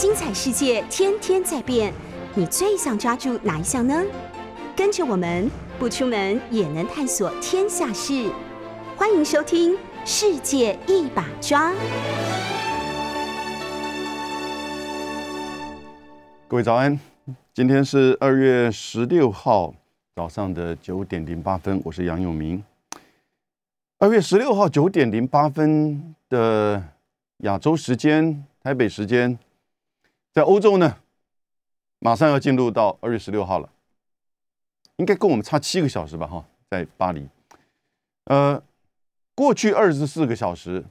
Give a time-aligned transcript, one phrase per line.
[0.00, 1.92] 精彩世界天天在变，
[2.34, 4.02] 你最想抓住哪一项呢？
[4.74, 8.32] 跟着我们不出门也能探索天下事，
[8.96, 9.74] 欢迎收听
[10.06, 11.70] 《世界一把抓》。
[16.48, 16.98] 各位早安，
[17.52, 19.74] 今天是二月十六号
[20.16, 22.64] 早上的九点零八分，我是杨永明。
[23.98, 26.82] 二月十六号九点零八分的
[27.40, 29.38] 亚洲时间、台北时间，
[30.32, 30.98] 在欧洲呢，
[31.98, 33.70] 马上要进入到二月十六号了，
[34.96, 36.26] 应该跟我们差七个小时吧？
[36.26, 37.28] 哈，在巴黎。
[38.24, 38.62] 呃，
[39.34, 40.84] 过去二十四个小时，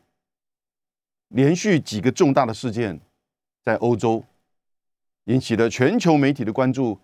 [1.30, 3.00] 连续几个重大的事件
[3.64, 4.24] 在欧洲。
[5.26, 6.98] 引起了全球媒体的关注。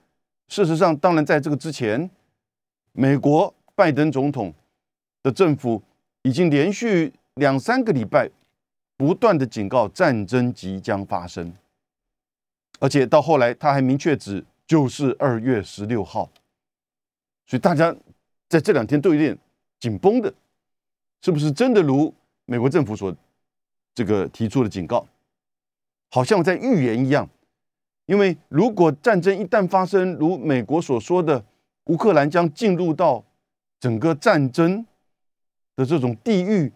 [0.48, 2.10] 事实上，当然在这个之前，
[2.92, 4.52] 美国拜登总统
[5.22, 5.84] 的政府
[6.24, 8.28] 已经连续两三个礼拜
[8.98, 11.54] 不断的警告战争即将发生，
[12.80, 16.30] 而且到后来他还明确指就是二月十六号。
[17.48, 17.96] 所以大家
[18.50, 19.38] 在这两天都有点
[19.80, 20.34] 紧绷的，
[21.22, 22.14] 是不是真的如
[22.46, 23.16] 美国政府所
[23.94, 25.08] 这个提出的警告，
[26.10, 27.30] 好像在预言一样？
[28.08, 31.44] 因为如果战争一旦发生，如美国所说的，
[31.86, 33.24] 乌克兰将进入到
[33.80, 34.86] 整个战争
[35.76, 36.72] 的这种地狱，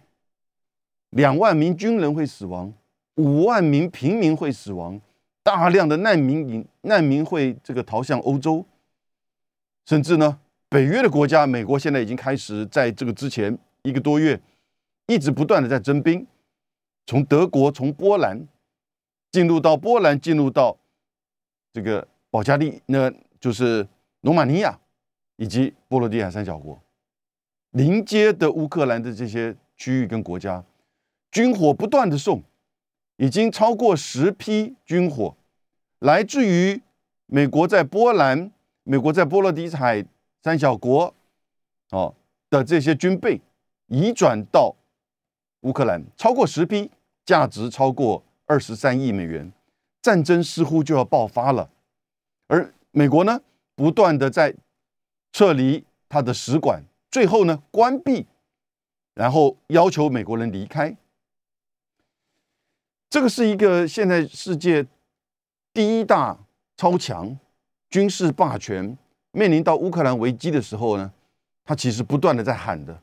[1.11, 2.73] 两万名军人会死亡，
[3.15, 4.99] 五万名平民会死亡，
[5.49, 8.63] 大量的难民营难民会这个逃向欧洲，
[9.87, 14.39] 甚至呢，北约的国家，美国现在已经开始在这个之前一个多月，
[15.07, 16.27] 一直不断的在征兵，
[17.07, 18.47] 从德国从波兰
[19.31, 20.77] 进入到波兰，进入到。
[21.73, 23.87] 这个保加利那就是
[24.21, 24.79] 罗马尼亚
[25.37, 26.79] 以及波罗的海三小国
[27.71, 30.63] 临接的乌克兰的这些区域跟国家，
[31.31, 32.43] 军火不断的送，
[33.17, 35.35] 已经超过十批军火，
[35.99, 36.81] 来自于
[37.25, 38.51] 美国在波兰、
[38.83, 40.05] 美国在波罗的海
[40.41, 41.13] 三小国
[41.91, 42.15] 哦
[42.49, 43.39] 的这些军备
[43.87, 44.75] 移转到
[45.61, 46.89] 乌克兰，超过十批，
[47.25, 49.51] 价值超过二十三亿美元。
[50.01, 51.69] 战争似乎就要爆发了，
[52.47, 53.41] 而美国呢，
[53.75, 54.55] 不断的在
[55.33, 56.81] 撤离他的使馆，
[57.11, 58.25] 最后呢关闭，
[59.13, 60.95] 然后要求美国人离开。
[63.09, 64.87] 这个是一个现在世界
[65.79, 66.37] 第一大
[66.75, 67.39] 超强
[67.89, 68.97] 军事霸权
[69.31, 71.09] 面临到乌克兰危机的时候呢，
[71.63, 73.01] 他其实不断的在喊的。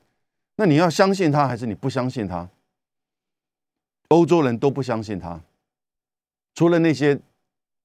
[0.57, 2.47] 那你要相信他，还是你不相信他？
[4.09, 5.41] 欧洲人都不相信他。
[6.55, 7.19] 除了那些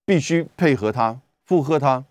[0.03, 2.03] 必须配合他、附和他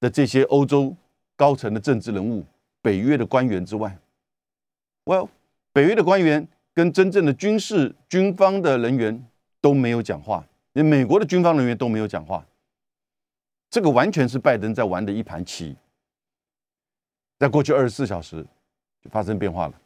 [0.00, 0.96] 的这些欧洲
[1.36, 2.44] 高层的政治人物、
[2.82, 3.96] 北约的官员之外
[5.04, 5.28] ，Well，
[5.72, 9.24] 北约的官员跟真正的军事军方的人员
[9.60, 12.46] 都没有讲话，连美国的军方人员都没有讲话。
[13.70, 15.76] 这个完全是拜登在玩的一盘棋。
[17.38, 18.44] 在过去二十四小时
[19.00, 19.80] 就发生变化了。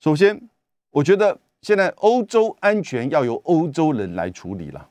[0.00, 0.48] 首先，
[0.90, 4.90] 我觉得现在欧洲安全要由欧洲人来处理了。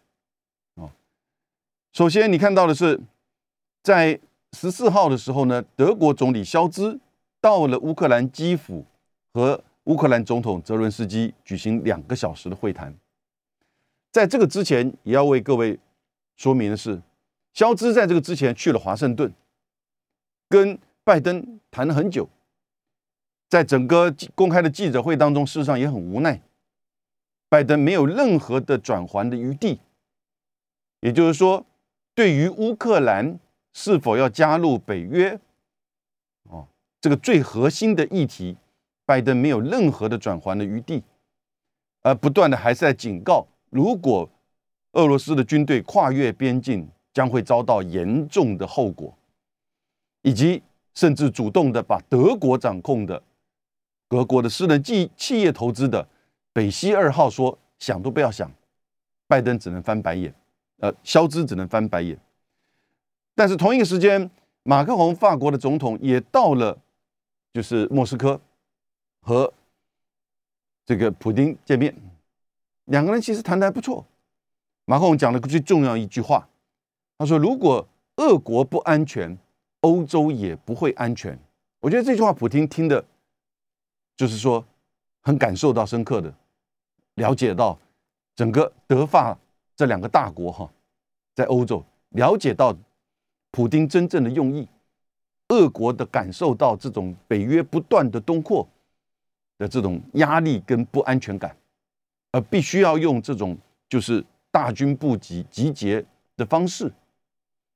[1.92, 3.00] 首先，你看到的是，
[3.84, 4.20] 在
[4.54, 7.00] 十四号的时候呢，德国总理肖兹
[7.42, 8.86] 到了乌克兰基辅，
[9.34, 12.96] 和乌克兰总统泽伦斯基举行两个小时的会谈。
[14.12, 15.80] 在这个之前，也要为各位
[16.38, 17.02] 说明的是，
[17.54, 19.34] 肖兹在这个之前去了华盛顿，
[20.48, 22.28] 跟拜登谈了很久。
[23.50, 26.42] 在整个公开的记者会当中，事实上也很无奈，
[27.50, 29.80] 拜登没有任何的转圜的余地，
[31.00, 31.66] 也就是说。
[32.16, 33.40] 对于乌克兰
[33.72, 35.40] 是否要加入北约，
[36.50, 36.68] 哦，
[37.00, 38.58] 这个最核心的议题，
[39.06, 41.02] 拜登没有任何的转圜的余地，
[42.02, 44.30] 而不断的还是在警告，如果
[44.94, 49.14] 俄罗斯的军队跨越边境，将会遭到严重的后果，
[50.22, 50.62] 以及
[50.94, 53.22] 甚至主动的把德国掌控的
[54.08, 56.08] 德国的私人企企业投资的
[56.54, 58.52] 北溪二号说想都不要想，
[59.28, 60.34] 拜登只能翻白眼。
[60.78, 62.18] 呃，肖兹只能翻白眼。
[63.36, 64.30] 但是同一个时间，
[64.64, 66.78] 马克龙法国的总统也到了，
[67.54, 68.40] 就是莫斯科，
[69.22, 69.52] 和
[70.86, 71.94] 这个普京见面。
[72.90, 74.06] 两个人其实谈的还不错。
[74.86, 76.48] 马克龙讲了最重要一句话，
[77.18, 77.88] 他说：“如果
[78.18, 79.38] 俄国不安全，
[79.82, 81.38] 欧洲也不会安全。”
[81.82, 83.06] 我觉得这句话普京听的，
[84.18, 84.66] 就是说
[85.22, 86.34] 很感受到深刻的，
[87.16, 87.80] 了解到
[88.36, 89.38] 整个德法。
[89.76, 90.70] 这两个大国哈，
[91.34, 92.76] 在欧洲了解到
[93.50, 94.68] 普京真正的用意，
[95.48, 98.68] 俄国的感受到这种北约不断的东扩
[99.58, 101.56] 的这种压力跟不安全感，
[102.32, 106.04] 而必须要用这种就是大军布集集结
[106.38, 106.92] 的方式，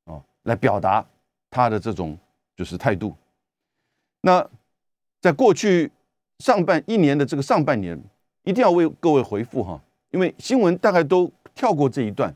[0.05, 1.05] 啊，来表达
[1.49, 2.17] 他的这种
[2.55, 3.15] 就是态度。
[4.21, 4.47] 那
[5.21, 5.91] 在过去
[6.39, 8.01] 上半一年的这个上半年，
[8.43, 12.35] 一定要为各位回复哈，因为新闻大概都跳过这一段。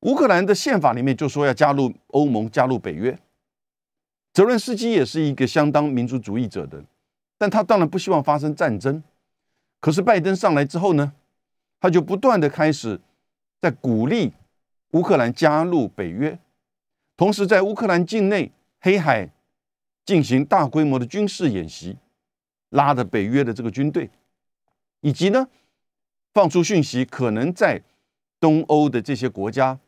[0.00, 3.18] 乌克兰的宪法里面就说要加入欧盟、加入北约。
[4.32, 6.82] 泽伦斯基也是一个相当民族主义者的，
[7.36, 9.02] 但他当然不希望发生战争。
[9.80, 11.12] 可是拜登上来之后呢，
[11.80, 13.00] 他就不断的开始
[13.60, 14.32] 在鼓励
[14.92, 16.38] 乌克兰加入北约，
[17.16, 19.30] 同时在乌克兰境内黑海
[20.04, 21.96] 进行大规模的军事演习，
[22.70, 24.10] 拉着北约的这个军队，
[25.00, 25.46] 以及呢
[26.34, 27.80] 放出讯息，可能在
[28.40, 29.78] 东欧的这些国家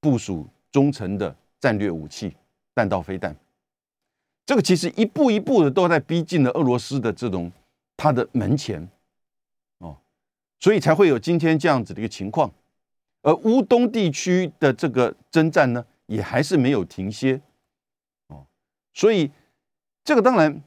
[0.00, 2.34] 部署中程的战略武器
[2.74, 3.36] 弹道飞弹。
[4.44, 7.52] 这个其实一步一步的都在逼近了俄罗斯的这种
[7.96, 8.88] 他的门前。
[10.58, 12.50] 所以才会有今天这样子的一个情况，
[13.22, 17.40] 而乌东地区的这个征战呢，也还是没有停歇，
[18.28, 18.46] 哦，
[18.94, 19.30] 所以
[20.02, 20.62] 这个当然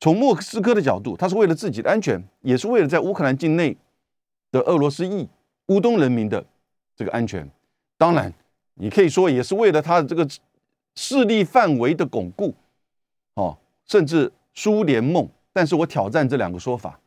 [0.00, 3.76] 从莫斯科的角度，他是为了自己的安全，也是为了在乌克兰境内
[4.50, 5.28] 的俄罗斯裔
[5.66, 6.44] 乌东人民的
[6.96, 7.48] 这个安全，
[7.98, 8.32] 当然
[8.74, 10.26] 你可以说也是为了他的这个
[10.96, 12.54] 势力范围的巩固，
[13.34, 16.98] 哦，甚至苏联梦，但是我挑战这两个说法。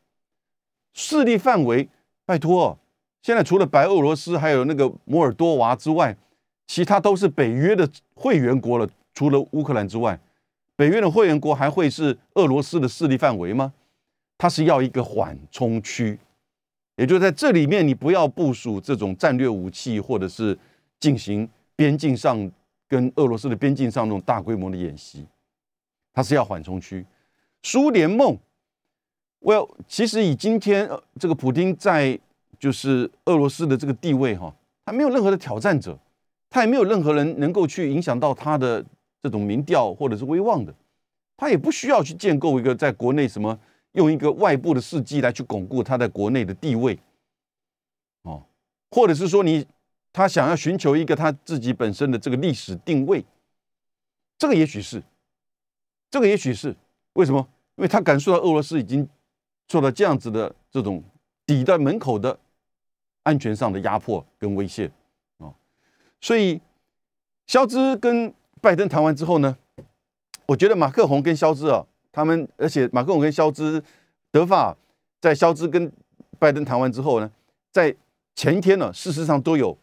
[0.96, 1.88] 势力范围，
[2.26, 2.80] 拜托，
[3.22, 6.16] 现在除了白俄罗斯还有那个摩尔多瓦之外，
[6.66, 8.90] 其他都是北约的会员国了。
[9.14, 10.20] 除了乌克兰之外，
[10.76, 13.74] 北约的会员国还会是俄罗斯的势力范围吗？
[14.38, 16.18] 它是要一个缓冲区，
[16.96, 20.58] 也就在这里面，你不要部署这种战略武器，或者是
[21.00, 22.50] 进行边境上
[22.88, 25.26] 跟俄罗斯的边境上那种大规模的演习，
[26.14, 27.06] 它是要缓冲区。
[27.64, 28.38] 苏联梦。
[29.46, 32.20] Well，其实以今天呃这个普京在
[32.58, 34.52] 就是俄罗斯的这个地位哈，
[34.84, 35.96] 他没有任何的挑战者，
[36.50, 38.84] 他也没有任何人能够去影响到他的
[39.22, 40.74] 这种民调或者是威望的，
[41.38, 43.60] 他也不需要去建构一个在国内什么
[43.92, 46.98] 用一个外部的事迹来去巩固他在国内的地位，
[48.24, 48.44] 哦，
[48.90, 49.64] 或者是说你
[50.12, 53.24] 他想要寻求一个他自己本身的这个历史定位，
[54.40, 55.04] 这个也许是，
[56.10, 56.76] 这个也许是
[57.14, 57.48] 为什么？
[57.76, 59.08] 因为他感受到俄罗斯已经。
[59.68, 61.04] 受到这样子的这种
[61.46, 62.38] 抵在门口的
[63.24, 64.92] 安全上的压迫跟威胁
[65.40, 65.50] 啊，
[66.22, 66.62] 所以
[67.48, 68.32] 肖兹跟
[68.62, 69.58] 拜登谈完之后呢，
[70.46, 73.84] 我觉得马克宏跟肖兹啊，他们而且马克宏跟肖兹
[74.32, 74.78] 德法
[75.20, 75.92] 在肖兹跟
[76.38, 77.32] 拜登谈完之后呢，
[77.72, 77.96] 在
[78.36, 79.76] 前天呢，事实上都有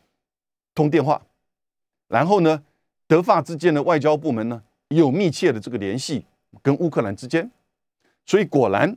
[0.75, 1.21] 通电话，
[2.07, 2.63] 然后呢，
[3.09, 6.25] 德法之间的外交部门呢有密切的这个联系
[6.63, 7.51] 跟乌克兰之间，
[8.25, 8.97] 所以果然。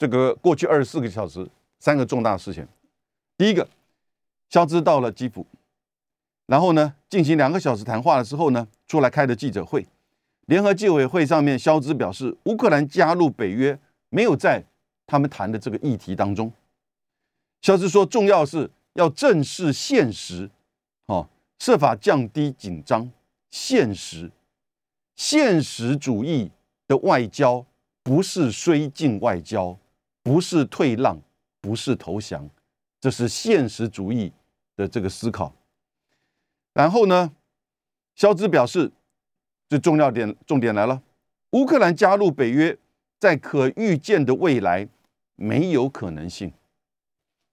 [0.00, 1.46] 这个过去二十四个小时，
[1.78, 2.66] 三个重大事情。
[3.36, 3.68] 第一个，
[4.48, 5.44] 肖兹到了基辅，
[6.46, 9.86] 然后呢，进行两个小时谈话了之后呢，出来开的记者会。
[10.46, 14.64] 联合纪委会上面，肖兹表示，乌克兰加入北约没有在
[15.06, 16.50] 他们谈的这个议题当中。
[17.60, 20.48] 肖兹说，重要是要正视现实，
[21.08, 23.10] 哦，设法降低紧张。
[23.50, 24.30] 现实，
[25.14, 26.50] 现实主义
[26.88, 27.66] 的外交
[28.02, 29.76] 不是绥靖外交。
[30.22, 31.18] 不是退让，
[31.60, 32.48] 不是投降，
[33.00, 34.32] 这是现实主义
[34.76, 35.54] 的这个思考。
[36.72, 37.32] 然后呢，
[38.14, 38.92] 肖兹表示，
[39.68, 41.02] 最重要点重点来了：
[41.50, 42.76] 乌克兰加入北约，
[43.18, 44.88] 在可预见的未来
[45.36, 46.52] 没有可能性。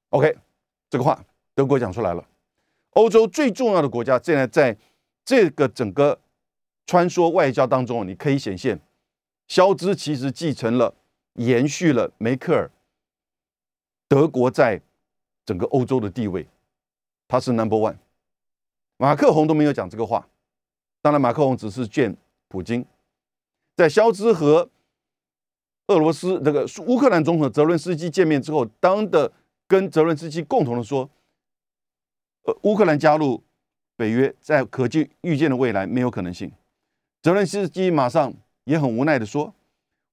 [0.09, 0.37] OK，
[0.89, 1.23] 这个话
[1.55, 2.27] 德国讲出来了。
[2.91, 4.77] 欧洲最重要的国家现在在
[5.23, 6.19] 这个整个
[6.85, 8.79] 穿梭外交当中，你可以显现，
[9.47, 10.93] 肖兹其实继承了。
[11.37, 12.69] 延续了梅克尔
[14.07, 14.81] 德国在
[15.45, 16.47] 整个欧洲的地位，
[17.27, 17.95] 他是 number one。
[18.97, 20.27] 马克宏都没有讲这个话，
[21.01, 22.15] 当然马克宏只是见
[22.47, 22.85] 普京。
[23.75, 24.69] 在肖兹和
[25.87, 29.31] 俄罗斯这个乌克兰总统泽伦斯基见面之后，当的
[29.67, 31.09] 跟泽伦斯基共同的说，
[32.43, 33.43] 呃，乌克兰加入
[33.95, 36.51] 北约在可见预见的未来没有可能性。
[37.21, 39.53] 泽伦斯基马上也很无奈的说。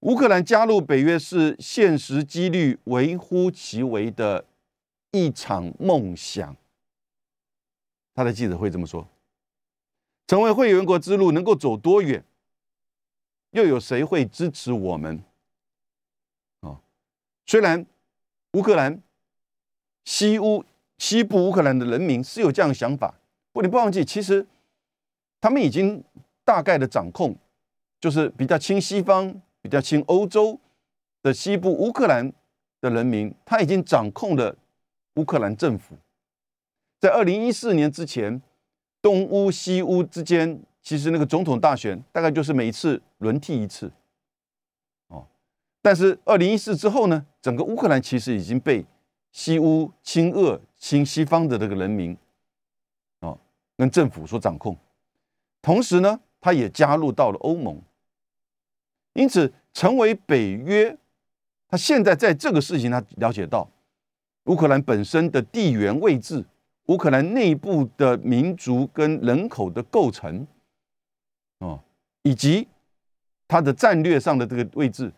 [0.04, 4.44] 乌克兰加入北约是现实几率微乎其微的
[5.12, 6.54] 一场梦想。
[8.14, 9.08] 他的记者会这么说
[10.28, 12.22] ：“成为会员国之路能够走多远？
[13.52, 15.24] 又有谁会支持我们？”
[16.60, 16.82] 啊，
[17.46, 17.86] 虽然
[18.52, 19.00] 乌克兰
[20.04, 20.66] 西乌
[20.98, 23.14] 西部乌克兰的人民是有这样的想法，
[23.52, 24.46] 不，你不忘记，其实
[25.40, 26.04] 他们已经
[26.44, 27.34] 大概的掌控，
[27.98, 29.40] 就是比较亲西方。
[29.64, 30.60] 比较亲欧洲
[31.22, 32.30] 的西部乌克兰
[32.82, 34.54] 的人民，他已经掌控了
[35.14, 35.96] 乌克兰政府。
[37.00, 38.42] 在二零一四年之前，
[39.00, 43.90] 东乌西乌之间，其实那个总统大选大概就是每一次轮替一次，
[45.08, 45.26] 哦。
[45.80, 48.84] 但是二零一四之后呢，整个乌克兰其实已经被
[49.32, 52.14] 西乌亲俄亲西方的这个人民，
[53.20, 53.38] 哦，
[53.78, 54.76] 跟政府所掌控。
[55.62, 57.80] 同时呢，他也加入到了欧盟，
[59.14, 60.96] 因此成为北约。
[61.66, 63.68] 他现在在这个事情，他了解到
[64.44, 66.44] 乌克兰本身的地缘位置，
[66.86, 70.46] 乌克兰内部的民族跟人口的构成，
[71.58, 71.80] 哦，
[72.22, 72.68] 以及
[73.48, 75.12] 它的战略上的这个位置，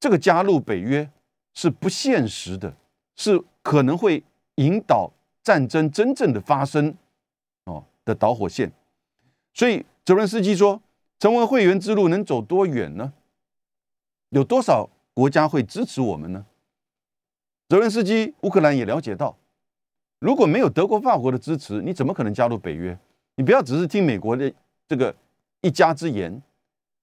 [0.00, 1.10] 这个加入北约
[1.52, 2.74] 是不现实的，
[3.16, 4.22] 是可能会
[4.54, 5.10] 引导
[5.42, 6.96] 战争真正的发生，
[7.64, 8.72] 哦的导火线。
[9.52, 10.80] 所以泽伦斯基说，
[11.18, 13.12] 成为会员之路能走多远呢？
[14.30, 14.88] 有多少？
[15.14, 16.46] 国家会支持我们呢？
[17.68, 19.36] 泽连斯基，乌克兰也了解到，
[20.20, 22.96] 如果没有德国、法国的支持，你怎么可能加入北约？
[23.34, 24.54] 你不要只是听美国的
[24.86, 25.12] 这个
[25.60, 26.40] 一家之言，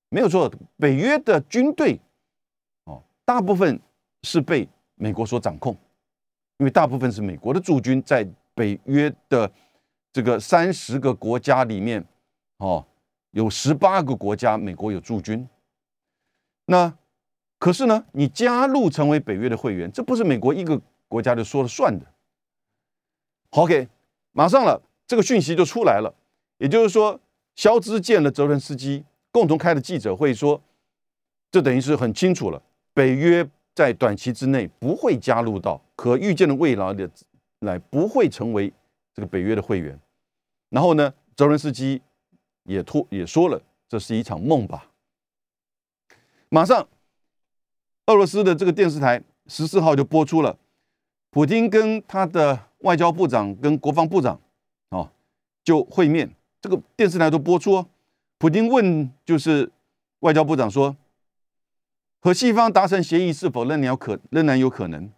[0.08, 0.50] 没有错。
[0.78, 2.00] 北约的军队
[2.86, 3.78] 哦，大部分
[4.24, 4.66] 是被
[4.96, 5.76] 美国所掌控，
[6.60, 9.52] 因为大部分是美国的驻军在北约的
[10.14, 12.02] 这个三十个国家里面
[12.60, 12.86] 哦，
[13.32, 15.46] 有十八个国家美国有驻军，
[16.68, 16.98] 那。
[17.66, 22.06] 可是呢，你加入成为北约的会员，这不是美国一个国家就说了算的。
[23.50, 23.90] OK，
[24.34, 26.14] 马上了，这个讯息就出来了。
[26.60, 27.20] 也就是说，
[27.56, 30.62] 肖兹见了泽伦斯基，共同开的记者会说，
[31.50, 32.62] 这等于是很清楚了，
[32.94, 37.10] 北约在短期之内不会加入到可预见的未来的
[37.62, 38.72] 来，不会成为
[39.12, 40.00] 这个北约的会员。
[40.70, 42.00] 然后呢，泽伦斯基
[42.66, 44.92] 也托也说了，这是一场梦吧。
[46.50, 46.88] 马上。
[48.08, 50.58] 俄罗斯的这个电视台十四号就播出了，
[51.32, 54.40] 普京跟他的外交部长跟国防部长，
[54.90, 55.10] 哦，
[55.64, 56.30] 就会面。
[56.62, 57.86] 这个电视台都播出。
[58.38, 59.72] 普京问就是
[60.20, 60.96] 外交部长说，
[62.20, 65.10] 和西方达成协议是否仍然可仍然有可能？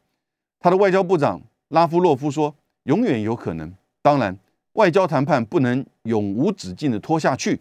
[0.60, 3.74] 他的外交部长拉夫洛夫说，永远有可能。
[4.02, 4.38] 当然，
[4.74, 7.60] 外交谈判不能永无止境的拖下去。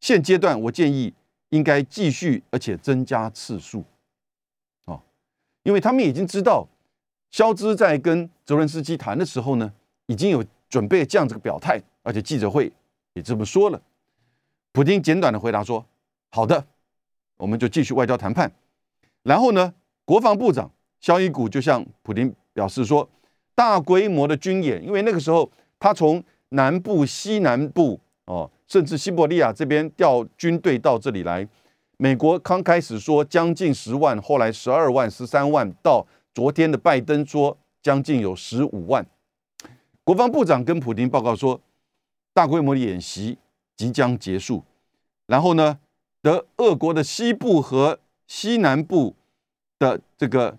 [0.00, 1.12] 现阶段，我建议
[1.50, 3.84] 应该继续，而且增加次数。
[5.64, 6.66] 因为他们已经知道，
[7.30, 9.72] 肖兹在跟泽伦斯基谈的时候呢，
[10.06, 12.70] 已经有准备这样子个表态，而且记者会
[13.14, 13.82] 也这么说了。
[14.72, 15.84] 普京简短的回答说
[16.30, 16.64] ：“好的，
[17.36, 18.52] 我们就继续外交谈判。”
[19.24, 19.72] 然后呢，
[20.04, 23.08] 国防部长肖伊古就向普京表示说
[23.54, 31.48] ：“大规模的军演，因为那个时候他从南部、西南部哦，甚至西伯利亚这边调军队到这里来。”
[31.96, 39.06] 美国刚开始说将近十万，后来十二万、十三万，到昨天的拜登说将近有十五万。
[40.02, 41.60] 国防部长跟普京报告说，
[42.32, 43.38] 大规模的演习
[43.76, 44.62] 即将结束。
[45.26, 45.78] 然后呢，
[46.20, 49.14] 德俄国的西部和西南部
[49.78, 50.58] 的这个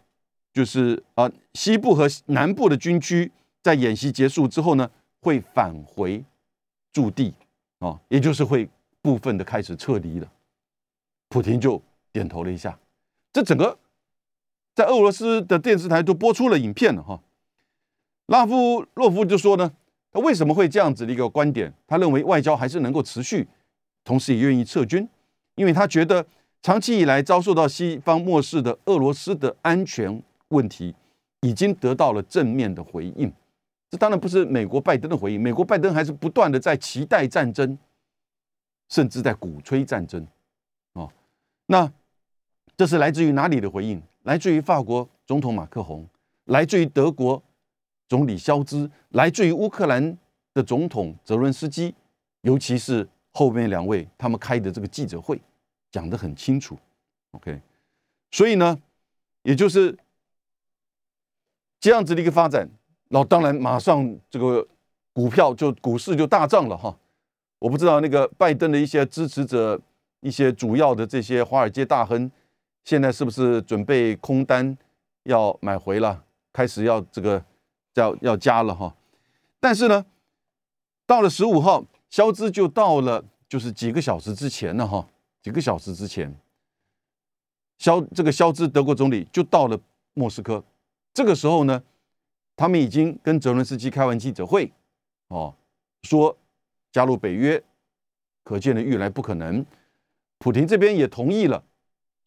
[0.54, 4.90] 就是啊，西部和南部的军区在演习结束之后呢，
[5.22, 6.24] 会返回
[6.94, 7.34] 驻地
[7.80, 8.68] 啊，也就是会
[9.02, 10.28] 部分的开始撤离了。
[11.36, 11.82] 普京就
[12.14, 12.80] 点头了一下，
[13.34, 13.78] 这整个
[14.74, 17.20] 在俄罗斯的电视台都播出了影片了哈。
[18.28, 19.70] 拉夫洛夫就说呢，
[20.14, 21.74] 他为什么会这样子的一个观点？
[21.88, 23.46] 他认为外交还是能够持续，
[24.06, 25.06] 同时也愿意撤军，
[25.56, 26.26] 因为他觉得
[26.62, 30.96] 长期以来遭受到西方漠视的俄罗斯的安全问题
[31.42, 33.30] 已经得到了正面的回应。
[33.92, 37.78] 这当然不是美国拜登的回应，美国拜登还是不断的在期待战争，
[38.88, 40.26] 甚至在鼓吹战争。
[41.68, 41.92] 那
[42.78, 44.02] 这是来自于哪里的回应？
[44.24, 46.08] 来自于法国总统马克宏，
[46.46, 47.42] 来自于德国
[48.08, 50.18] 总理肖兹，来自于乌克兰
[50.54, 51.94] 的总统泽伦斯基，
[52.42, 55.42] 尤其是后面两位他们开的这个记者会
[55.92, 56.78] 讲得很清楚。
[57.32, 57.60] OK，
[58.32, 58.78] 所以呢，
[59.44, 59.98] 也就是
[61.80, 62.70] 这样子的一个发展，
[63.08, 64.68] 那当然马上这个
[65.14, 66.96] 股票就股市就大涨了哈。
[67.60, 69.82] 我不知道那个拜登的一些支持者。
[70.26, 72.32] 一些主要的这些华尔街大亨，
[72.84, 74.76] 现在是不是准备空单
[75.26, 76.24] 要买回了？
[76.52, 77.46] 开始要这个
[77.94, 78.96] 要要加了哈。
[79.60, 80.04] 但是呢，
[81.06, 85.08] 到了十五号，肖兹就到了，就是几个小时之前了哈。
[85.44, 86.36] 几个小时之前，
[87.78, 89.80] 肖这个肖兹德国总理就到了
[90.16, 90.64] 莫斯科。
[91.14, 91.84] 这个时候呢，
[92.56, 94.74] 他们已经跟泽伦斯基开完记者会，
[95.28, 95.54] 哦，
[96.02, 96.36] 说
[96.92, 97.62] 加入北约，
[98.44, 99.64] 可见的愈来不可能。
[100.38, 101.64] 普京这边也同意了，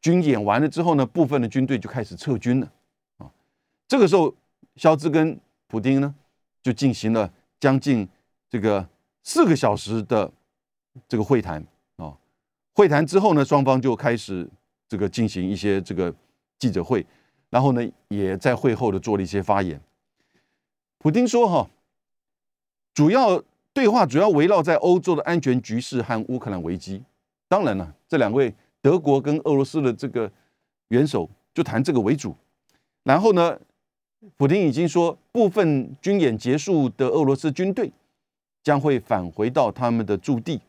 [0.01, 2.73] 军演完了之后呢，部分的军队就开始撤军了。
[3.19, 3.31] 啊，
[3.87, 4.35] 这个时候，
[4.77, 6.15] 肖兹跟普京呢
[6.63, 8.09] 就进行了将近
[8.49, 8.89] 这个
[9.23, 10.33] 四个小时的
[11.07, 11.65] 这个会谈
[11.97, 12.17] 啊。
[12.75, 14.49] 会谈之后呢，双方就开始
[14.89, 16.15] 这个进行一些这个
[16.59, 17.07] 记者会，
[17.51, 19.81] 然后呢，也在会后的做了一些发言。
[20.99, 21.71] 普京说：“哈，
[22.93, 23.41] 主要
[23.73, 27.05] 对话主要围绕在欧洲的安全局势和乌克兰危机。
[27.49, 30.31] 当然了，这两位德国跟俄罗斯的这个
[30.89, 32.35] 元首就谈这个为主。
[33.05, 33.59] 然后呢，
[34.37, 37.91] 普京已经说，部分军演结束的俄罗斯军队
[38.63, 40.61] 将会返回到他们的驻地。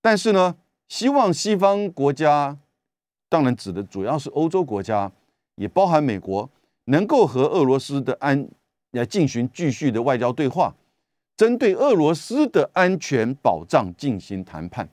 [0.00, 0.54] 但是呢，
[0.88, 2.58] 希望西方国家，
[3.28, 5.10] 当然指的主要是欧洲国家，
[5.56, 6.48] 也包含美国，
[6.84, 8.48] 能够和俄罗斯的安。”
[8.94, 10.72] 来进行继续的外交对话，
[11.36, 14.88] 针对俄罗斯的安全保障进行谈判。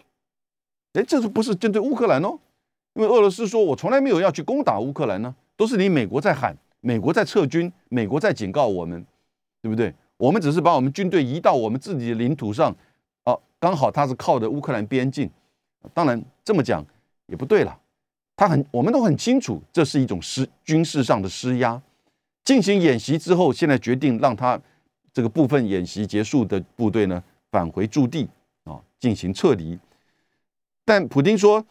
[0.93, 2.37] 哎，这是不是针对乌克兰哦？
[2.93, 9.05] 因为俄罗斯说我从来没有要去攻打乌克兰呢，都是你美国在喊，美国在撤军，美国在警告我们，
[9.61, 9.93] 对不对？
[10.17, 12.75] 我们只是把我们军队移到我们自己的领土上，
[13.23, 15.29] 哦，刚好他是靠着乌克兰边境。
[15.93, 16.85] 当然这么讲
[17.27, 17.79] 也不对了，
[18.35, 21.81] 他很，我们都很清楚，这是一种施军事上的施压。
[22.43, 24.59] 进行演习之后，现在决定让他
[25.13, 28.27] 这个部分演习结束的部队呢返回驻地
[28.65, 29.79] 啊，进行撤离。
[30.91, 31.65] 但普京说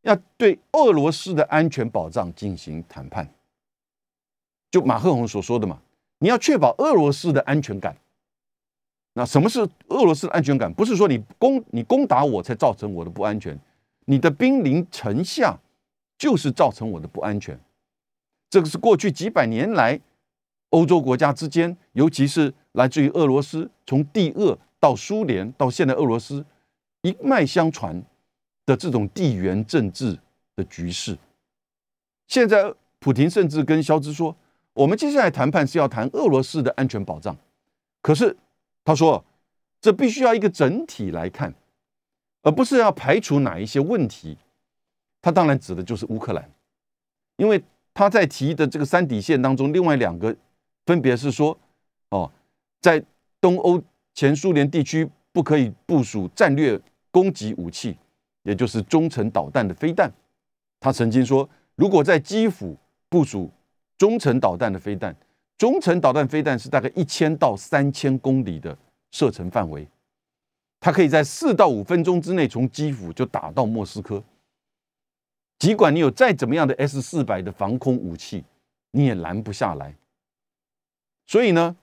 [0.00, 3.28] 要对俄罗斯的安全保障进行谈判，
[4.70, 5.78] 就马赫宏所说的嘛，
[6.20, 7.94] 你要确保俄罗斯的安全感。
[9.12, 10.72] 那什么是俄罗斯的安全感？
[10.72, 13.54] 不是说你攻你攻打我才造成我的不安全，
[14.06, 15.54] 你的兵临城下
[16.16, 17.60] 就是造成我的不安全。
[18.48, 20.00] 这个是过去几百年来。
[20.70, 26.42] 欧洲国家之间，尤其是来自于俄罗斯，从帝俄到苏联到现在俄罗斯，
[27.02, 28.02] 一脉相传
[28.66, 30.18] 的这种地缘政治
[30.56, 31.16] 的局势。
[32.26, 34.34] 现在普京甚至跟肖兹说
[34.74, 37.36] ：“我们接下来谈判是要谈俄罗斯的安全保障。”
[38.00, 38.36] 可是
[38.84, 39.24] 他说
[39.80, 41.54] ：“这必须要一个整体来看，
[42.42, 44.36] 而不是要排除哪一些问题。”
[45.22, 46.50] 他当然指的就是乌克兰，
[47.36, 47.62] 因为
[47.94, 50.34] 他在提的这个三底线当中，另外两个。
[50.84, 51.56] 分别是说，
[52.08, 52.28] 哦，
[52.80, 53.00] 在
[53.40, 53.80] 东欧
[54.14, 56.76] 前苏联地区不可以部署战略
[57.12, 57.96] 攻击武器，
[58.42, 60.10] 也就是中程导弹的飞弹。
[60.80, 62.76] 他曾经说，如果在基辅
[63.08, 63.50] 部署
[63.96, 65.14] 中程导弹的飞弹，
[65.56, 68.76] 中程导弹飞弹是大概一千到三千公里的
[69.12, 69.86] 射程范围，
[70.80, 74.22] 它可以在四到五分钟之内从基辅就打到莫斯科。
[75.60, 78.42] 尽管你有再怎么样的 S 四百的防空武器，
[78.90, 79.94] 你也拦不下来。
[81.28, 81.76] 所以呢，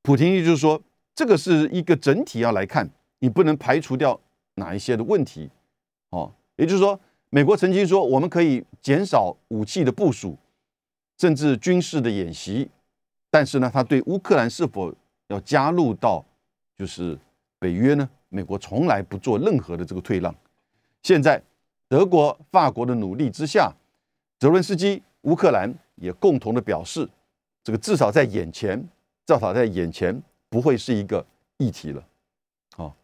[0.00, 0.82] 普京就是说，
[1.14, 4.18] 这个是一个整体要来看，你不能排除掉
[4.54, 5.50] 哪一些的问题，
[6.10, 6.98] 哦，也就是说，
[7.30, 10.36] 美国曾经说我们可以减少武器的部署，
[11.18, 12.68] 甚至军事的演习，
[13.30, 14.94] 但是呢，他对乌克兰是否
[15.28, 16.24] 要加入到
[16.76, 17.18] 就是
[17.58, 18.08] 北约呢？
[18.28, 20.34] 美国从来不做任何的这个退让。
[21.02, 21.40] 现在
[21.88, 23.72] 德国、法国的努力之下，
[24.38, 27.08] 泽伦斯基、乌克兰也共同的表示。
[27.62, 28.78] 这个至少在眼前，
[29.24, 31.24] 至少在眼前不会是一个
[31.56, 32.04] 议题了，
[32.76, 32.94] 啊，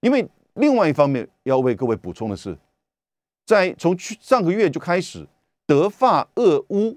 [0.00, 0.26] 因为
[0.58, 2.56] 另外一方面要为各位补充的是，
[3.46, 5.26] 在从去上个月就开始，
[5.66, 6.96] 德法俄乌，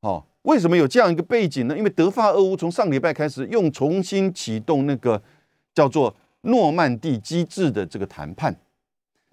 [0.00, 1.76] 啊，为什么有这样一个背景呢？
[1.76, 5.22] 因为德法俄乌从上礼拜开始用重新启动那个
[5.74, 8.54] 叫做诺曼底机制的这个谈判，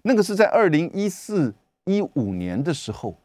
[0.02, 3.16] 那个是在二零一四一五年的时候，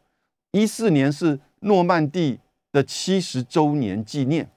[0.52, 2.38] 一四年是诺曼底。
[2.72, 4.50] 的七十周年纪念，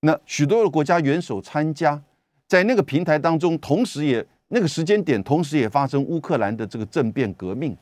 [0.00, 2.02] 那许多的国家元首参加，
[2.46, 7.76] 在那个平台当中，同时也那个时间点，同时也发生乌克兰的这个政变革命，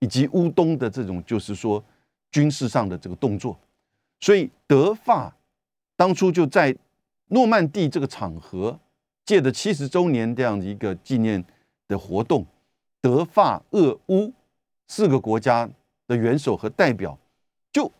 [0.00, 1.82] 以及乌东的这种就是说
[2.30, 3.58] 军事上的这个动作，
[4.20, 5.34] 所以德法
[5.96, 6.76] 当初就在
[7.28, 8.78] 诺曼底这个场合，
[9.24, 11.42] 借着七十周年这样的一个纪念
[11.86, 12.44] 的活动，
[13.00, 14.32] 德法俄乌
[14.86, 15.68] 四个国家
[16.06, 17.18] 的元首和代表
[17.72, 17.90] 就。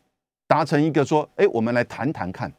[0.50, 2.50] 达成一个说，哎，我们来谈谈看。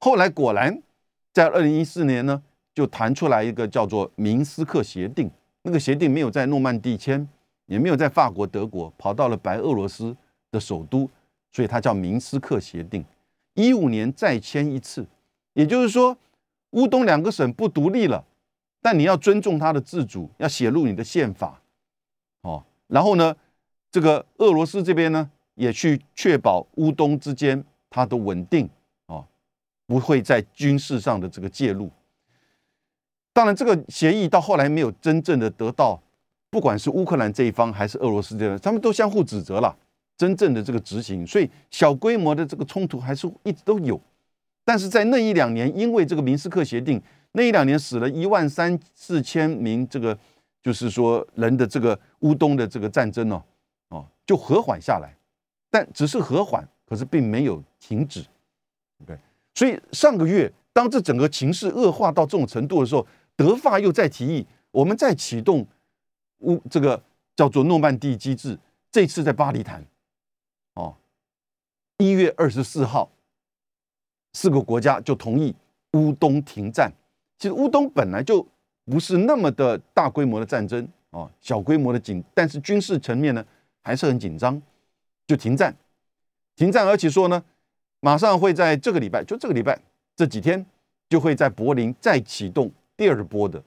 [0.00, 0.82] 后来果然，
[1.30, 2.42] 在二零一四年呢，
[2.74, 5.30] 就弹出来一个叫做明斯克协定。
[5.62, 7.28] 那个协定没有在诺曼底签，
[7.66, 10.16] 也没有在法国、德国，跑到了白俄罗斯
[10.50, 11.08] 的首都，
[11.52, 13.04] 所以它叫明斯克协定。
[13.54, 15.06] 一五年再签一次，
[15.52, 16.16] 也就是说，
[16.70, 18.24] 乌东两个省不独立了，
[18.80, 21.60] 但你要尊重它的自主，要写入你的宪法。
[22.42, 23.36] 哦，然后呢，
[23.90, 25.30] 这个俄罗斯这边呢？
[25.54, 28.66] 也去确保乌东之间它的稳定
[29.04, 29.22] 哦，
[29.86, 31.90] 不会在军事上的这个介入。
[33.32, 36.00] 当然，这个协议到后来没有真正的得到，
[36.50, 39.74] 不管是乌克兰这一方还是俄罗斯这边，他们都相互指责了
[40.16, 41.26] 真正的这个执行。
[41.26, 44.00] 所以小规模的这个冲突还是一直都有。
[44.64, 47.00] 但是在那一两年，因为这个明斯克协定，
[47.32, 50.16] 那一两年死了一万三四千名这个，
[50.62, 53.42] 就是说人的这个乌东的这个战争哦，
[53.88, 55.16] 哦，就和缓下来，
[55.70, 58.22] 但只是和缓，可是并没有停止。
[59.04, 59.18] 对
[59.54, 63.04] 所以上个月当这整个情势恶化到这种程度的时候，
[63.36, 65.66] 德法又在提议，我们再启动
[66.38, 67.02] 乌这个
[67.34, 68.58] 叫做诺曼底机制，
[68.90, 69.84] 这次在巴黎谈，
[70.74, 70.94] 哦，
[71.98, 73.10] 一月二十四号。
[74.34, 75.54] 四个国家就同意
[75.92, 76.90] 乌东停战。
[77.38, 78.46] 其实乌东本来就
[78.86, 83.44] 不是那么的大规模的战争哦，小规模的紧，但是军事层面呢
[83.82, 84.60] 还是很紧张，
[85.26, 85.76] 就停战。
[86.56, 87.44] 停战，而且说呢，
[88.00, 89.78] 马上会在这个礼拜，就这个礼拜
[90.16, 90.64] 这几天，
[91.10, 93.62] 就会在柏林再启动第二波的。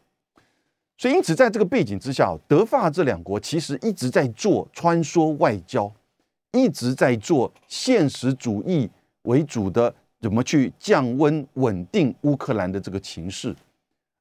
[0.98, 5.92] 所以，因此在这个背景之下，德法这两国其实一直在做穿梭外交，
[6.52, 8.90] 一直在做现实主义
[9.24, 9.94] 为主的。
[10.22, 13.56] 怎么去降温、稳定乌克兰的这个情势？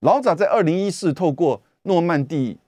[0.01, 2.59] 老早在二零一四透过诺曼底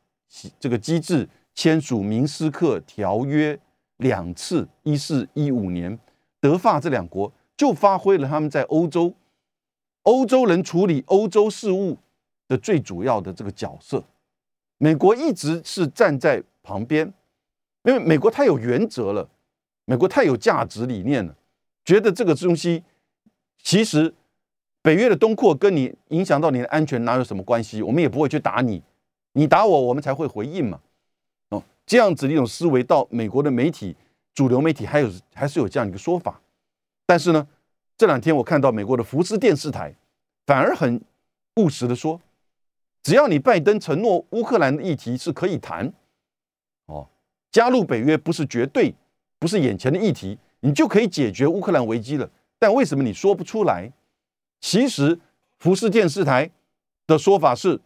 [0.59, 3.59] 这个机制签署明斯克条约
[3.99, 5.99] 两次，一四一五年，
[6.41, 9.13] 德法这两国就发挥了他们在欧洲
[10.05, 11.99] 欧洲人处理欧洲事务
[12.49, 14.03] 的最主要的这个角色。
[14.79, 17.13] 美国一直是站在旁边，
[17.85, 19.29] 因为美国太有原则了，
[19.85, 21.35] 美国太有价值理念了，
[21.85, 22.85] 觉得这个东西。
[23.63, 24.15] 其实，
[24.83, 27.83] 北约的东扩跟你影响到你的安全哪有什么关系？
[27.83, 28.81] 我们也不会去打你，
[29.33, 30.81] 你打我，我们才会回应嘛。
[31.49, 33.97] 哦，这样子的一种思维，到美国的媒体、
[34.35, 36.41] 主流媒体还有还是有这样一个说法。
[37.07, 37.49] 但是呢，
[37.97, 39.93] 这两天我看到美国的福斯电视台
[40.45, 41.03] 反而很
[41.57, 42.21] 务实的说，
[43.07, 45.93] 只要你拜登承诺乌克兰的议题是可以谈，
[46.87, 47.09] 哦，
[47.53, 48.93] 加入北约不是绝对，
[49.39, 52.29] 不是眼前的议题，你就可以解决乌克兰危机了。
[52.59, 53.93] 但为什么你说不出来？
[54.61, 55.17] 其实
[55.61, 56.51] 福斯电视台
[57.07, 57.81] 的说法是，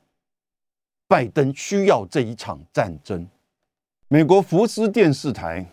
[1.06, 3.28] 拜登需要这一场战争。
[4.08, 5.66] 美国福斯电视台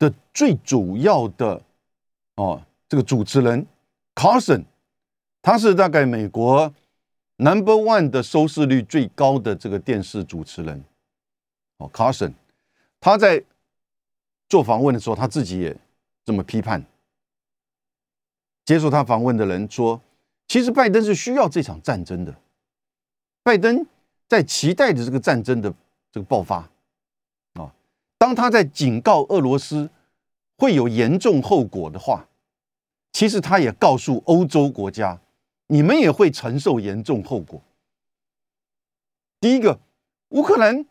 [0.00, 1.62] 的最主要的
[2.34, 3.64] 哦，这个主持人
[4.16, 4.64] Carson，
[5.40, 6.74] 他是大概美国
[7.40, 10.84] Number One 的收视率最高的这个电视主持人。
[11.78, 12.34] 哦，Carson，
[13.00, 13.42] 他在
[14.46, 15.74] 做访问的时候，他自己也
[16.22, 16.84] 这么批判。
[18.66, 19.98] 接受他访问的人说
[20.48, 22.34] ：“其实拜登是需要这场战争的，
[23.42, 23.86] 拜登
[24.28, 25.72] 在期待着这个战争的
[26.12, 26.68] 这个爆发
[27.54, 27.72] 啊。
[28.18, 29.88] 当他在警告俄罗斯
[30.58, 32.28] 会有严重后果的话，
[33.12, 35.18] 其实他也告诉欧洲国家，
[35.72, 37.62] 你们也会承受严重后果。
[39.40, 39.78] 第一个，
[40.30, 40.84] 乌克兰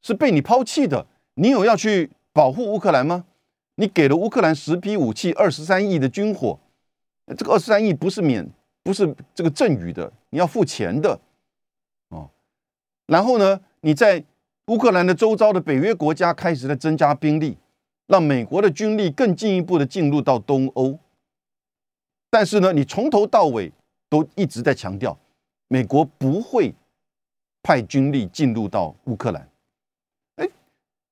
[0.00, 3.26] 是被你抛弃的，你有要去保护乌克兰吗？
[3.74, 6.58] 你给了乌克兰十批武器，二十三亿的军火。”
[7.36, 8.48] 这个二十三亿不是免，
[8.82, 11.20] 不是这个赠予的，你要付钱的，
[12.08, 12.30] 哦。
[13.06, 14.24] 然后呢，你在
[14.68, 17.58] 乌克兰的周遭的北约国家开始在增加兵力，
[18.06, 20.98] 让美国的军力更进一步的进入到东欧。
[22.30, 23.72] 但是呢，你从头到尾
[24.08, 25.16] 都一直在强调，
[25.68, 26.74] 美国不会
[27.62, 29.48] 派军力进入到乌克兰。
[30.36, 30.48] 哎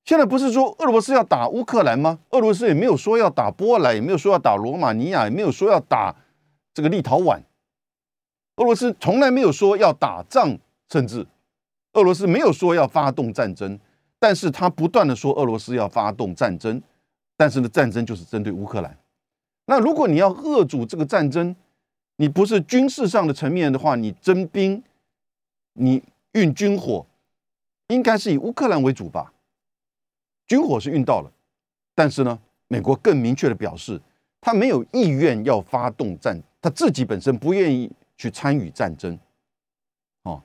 [0.03, 2.19] 现在不是说俄罗斯要打乌克兰吗？
[2.29, 6.15] 俄罗斯也没有说要打波兰，也没有说要打罗马尼亚，也没有说要打
[6.73, 7.39] 这个立陶宛。
[8.57, 10.57] 俄罗斯从来没有说要打仗，
[10.89, 11.25] 甚至
[11.93, 13.79] 俄罗斯没有说要发动战争。
[14.17, 16.81] 但是他不断的说俄罗斯要发动战争，
[17.35, 18.97] 但是呢，战争就是针对乌克兰。
[19.65, 21.55] 那如果你要遏阻这个战争，
[22.17, 24.81] 你不是军事上的层面的话，你征兵，
[25.73, 26.01] 你
[26.31, 27.05] 运军火，
[27.87, 29.33] 应该是以乌克兰为主吧？
[30.47, 31.31] 军火是运到了，
[31.93, 33.99] 但是呢，美国更明确的表示，
[34.39, 39.17] 他没有意愿要发动战，他自己本身不愿意去参与战争，
[40.23, 40.41] 哦，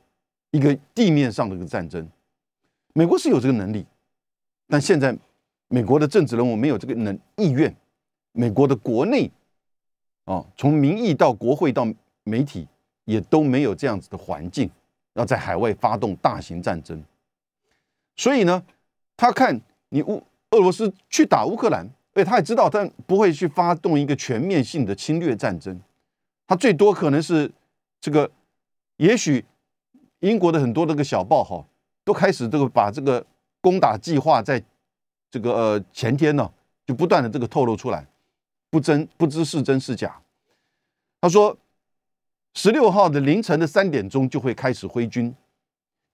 [0.50, 2.08] 一个地面上的一个战争，
[2.94, 3.86] 美国是有这个能力，
[4.66, 5.16] 但现在
[5.68, 7.72] 美国的政治人物没有这个能意愿，
[8.32, 9.30] 美国的国内，
[10.30, 11.84] 哦，从民意到国会到
[12.22, 12.68] 媒体
[13.04, 14.70] 也都没有这样子的环境，
[15.14, 17.02] 要在海外发动大型战争，
[18.14, 18.62] 所以呢，
[19.16, 19.60] 他看。
[19.92, 25.80] 你乌俄罗斯去打乌克兰，哎他也知道他不会去发动一个全面性的侵略战争，
[26.46, 27.50] 他最多可能是
[28.00, 28.30] 这个，
[28.98, 29.44] 也许
[30.20, 31.66] 英国的很多那个小报哈
[32.04, 33.26] 都开始这个把这个
[33.60, 34.62] 攻打计划在
[35.28, 36.48] 这个呃前天呢
[36.86, 38.06] 就不断的这个透露出来，
[38.70, 40.20] 不真不知是真是假。
[41.20, 41.56] 他说
[42.54, 45.34] 十六号的凌晨的三点钟就会开始挥军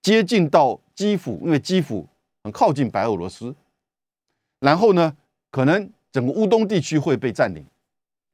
[0.03, 2.07] 接近到基辅，因为基辅
[2.43, 3.55] 很靠近白俄罗斯。
[4.61, 5.15] 然后呢，
[5.51, 7.65] 可能整个乌东地区会被占领。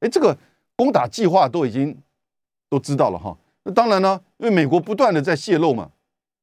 [0.00, 0.36] 哎，这个
[0.76, 1.96] 攻打计划都已经
[2.68, 3.36] 都知道了哈。
[3.64, 5.90] 那当然呢，因为美国不断的在泄露嘛，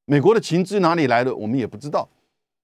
[0.05, 2.07] 美国的情资哪里来的，我们也不知道。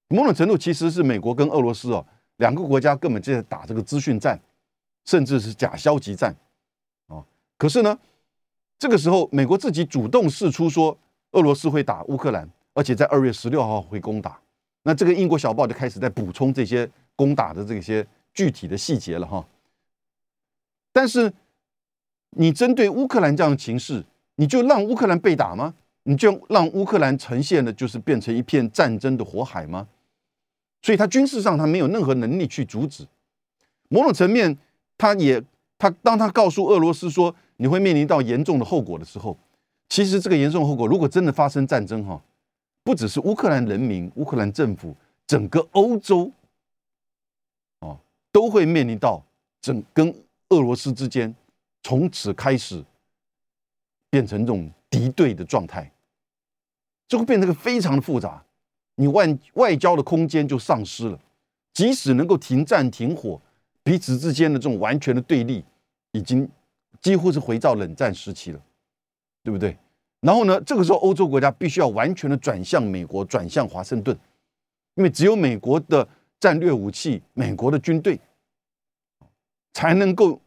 [0.09, 2.05] 某种程度其实是美国跟俄罗斯哦
[2.37, 4.39] 两个国家根本就在打这个资讯战，
[5.05, 6.35] 甚至是假消极战
[7.07, 7.23] 啊。
[7.57, 7.97] 可是呢，
[8.77, 10.97] 这个时候美国自己主动示出说
[11.31, 14.39] 俄罗斯会打乌克兰，而且在二月十六号会攻打。
[14.83, 19.45] 那这个英国小报就开始在补充这些攻打的这些具体的细节了哈。
[20.91, 21.31] 但是
[22.31, 24.03] 你针对乌克兰这样的情势，
[24.35, 25.73] 你就让乌克兰被打吗？
[26.03, 29.87] 你就让乌克兰呈现的就是变成一片战争的火海吗？
[30.83, 33.07] 所以，他军事上他没有任何能力去阻止。
[33.89, 34.55] 某种层面，
[34.97, 35.43] 他也
[35.77, 39.37] 他当他告诉俄罗斯说你会面临到严重的后果的时候，
[39.89, 42.21] 其实这个严重后果如果真的发生战争哈，
[42.83, 44.95] 不只是乌克兰人民、乌克兰政府，
[45.27, 46.31] 整个欧洲
[47.79, 47.97] 哦
[48.31, 49.23] 都会面临到
[49.61, 50.13] 整跟
[50.49, 51.33] 俄罗斯之间
[51.83, 52.83] 从此开始
[54.09, 55.91] 变成这种敌对的状态，
[57.07, 58.43] 就会变成个非常的复杂。
[58.95, 61.19] 你外外交的空间就丧失了，
[61.73, 63.41] 即使能够停战停火，
[63.85, 65.63] 彼此之间的这种完全的对立，
[66.11, 66.49] 已经
[67.01, 68.59] 几乎是回到冷战时期了，
[69.43, 69.77] 对不对？
[70.21, 74.17] 然后呢，这个时候欧洲国家必须要完全的转向美国，转向华盛顿，
[74.95, 76.07] 因为只有美国的
[76.39, 78.19] 战略武器、美国的军队，
[79.71, 80.41] 才能够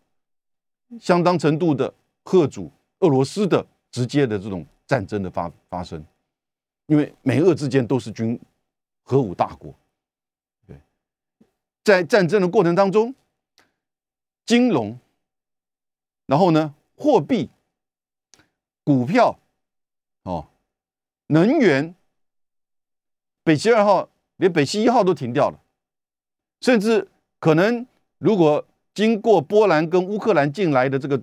[0.98, 6.04] 相当程度的吓阻俄罗斯的直接的这种战争的发发生。
[6.86, 8.36] 因为美俄之间都是军
[9.04, 9.72] 核武大国，
[10.66, 10.76] 对，
[11.84, 13.14] 在战争的过程当中，
[14.48, 14.98] 金融，
[16.24, 17.50] 然后呢，货币、
[18.82, 19.38] 股票，
[20.22, 20.48] 哦，
[21.26, 21.94] 能源，
[23.44, 24.08] 北溪二号
[24.38, 25.60] 连北溪一号都停掉了，
[26.62, 27.08] 甚至
[27.38, 31.20] 可能如果经过波兰跟乌克兰进来的这个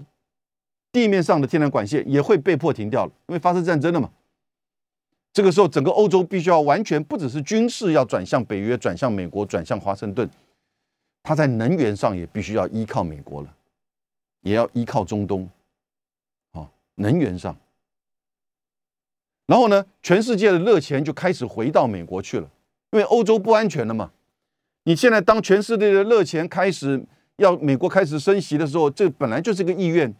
[0.92, 4.12] 地面上的天然管线也会被迫停掉了，因为发生战争了嘛。
[5.34, 10.30] 这个时候，整个欧洲必须要完全不只是军事要转向北约、转向美国、转向华盛顿，
[11.28, 13.52] 它在能源上也必须要依靠美国了，
[14.42, 15.50] 也要依靠中东，
[16.52, 17.58] 啊，能源上。
[19.48, 22.48] 然后呢，全世界的热钱就开始回到美国去了，
[22.92, 24.12] 因为欧洲不安全了嘛。
[24.84, 27.04] 你现在当全世界的热钱开始
[27.38, 30.14] 要美国开始升息的时候，这本来就是个意愿，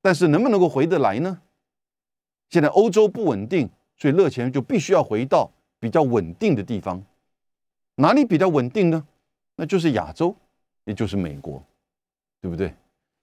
[0.00, 1.42] 但是能不能够回得来呢？
[2.50, 3.68] 现在欧洲不稳定。
[3.94, 5.48] 所以热钱就必须要回到
[5.78, 7.04] 比较稳定的地方，
[7.96, 9.06] 哪里比较稳定呢？
[9.54, 10.34] 那就是亚洲，
[10.84, 11.62] 也就是美国，
[12.40, 12.74] 对不对？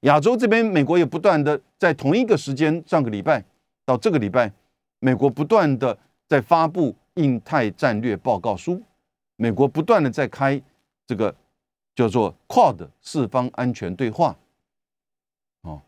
[0.02, 3.43] 亚洲这边，美国也不断的在同一个时间，上个礼拜
[3.86, 4.52] 到这个礼拜，
[5.00, 8.82] 美国不断的在发布印太战略报告书，
[9.36, 10.62] 美国不断的在开
[11.06, 11.36] 这个
[11.95, 14.38] 叫做 QUAD 四方安全对话，
[15.62, 15.82] 哦，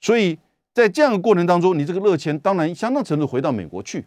[0.00, 0.38] 所以。
[0.74, 4.06] 在这样的过程当中，你这个热钱当然相当程度回到美国去，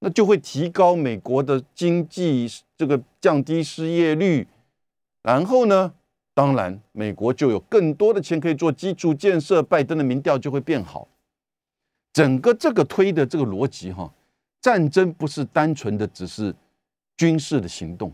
[0.00, 4.46] 那就会提高美国的经济，这个降低失业率，
[5.22, 5.94] 然后呢，
[6.34, 11.08] 当然美国就有更多的钱可以做基础建设，拜登的民调就会变好。
[12.12, 14.12] 整个这个推的这个逻辑哈，
[14.60, 16.54] 战争不是单纯的只是
[17.16, 18.12] 军事的行动，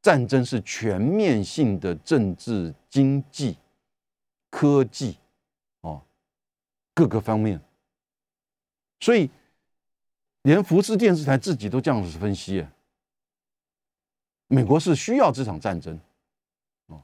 [0.00, 3.56] 战争是全面性的政治、经济、
[4.50, 5.16] 科技。
[5.80, 6.00] 哦
[6.94, 7.60] 各个方面，
[9.00, 9.28] 所以
[10.42, 12.64] 连福斯电视台自己都这样子分析：，
[14.46, 15.98] 美国是需要这场战争。
[16.86, 17.02] 哦，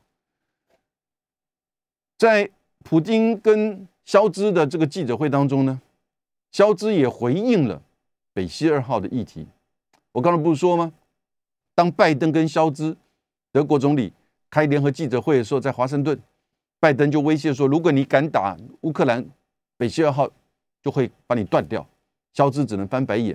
[2.21, 2.51] 在
[2.85, 5.81] 普京跟肖兹的这个记者会当中呢，
[6.53, 7.81] 肖兹也回应了
[8.35, 9.47] 北溪二号的议题。
[10.13, 10.93] 我刚才不是说吗？
[11.75, 12.95] 当拜登跟肖兹
[13.51, 14.13] 德国总理
[14.51, 16.21] 开联合记者会的时候，在华盛顿，
[16.79, 19.25] 拜登就威胁说：，如果你敢打乌克兰，
[19.79, 20.29] 北溪二号
[20.83, 21.89] 就会把你断掉，
[22.35, 23.35] 肖兹只能翻白眼。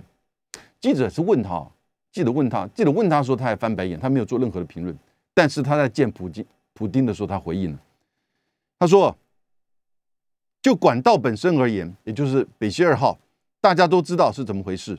[0.80, 1.67] 记者是问他，
[2.12, 4.95] 记者问他，记者问他说，他还翻白眼，他没有做任何的评论。
[5.34, 6.45] 但是他在见普京、
[6.76, 7.80] 普京的时候，他回应了，
[8.78, 9.18] 他说
[10.62, 13.18] ：“就管道本身而言，也就是北溪二号，
[13.62, 14.98] 大家都知道是怎么回事。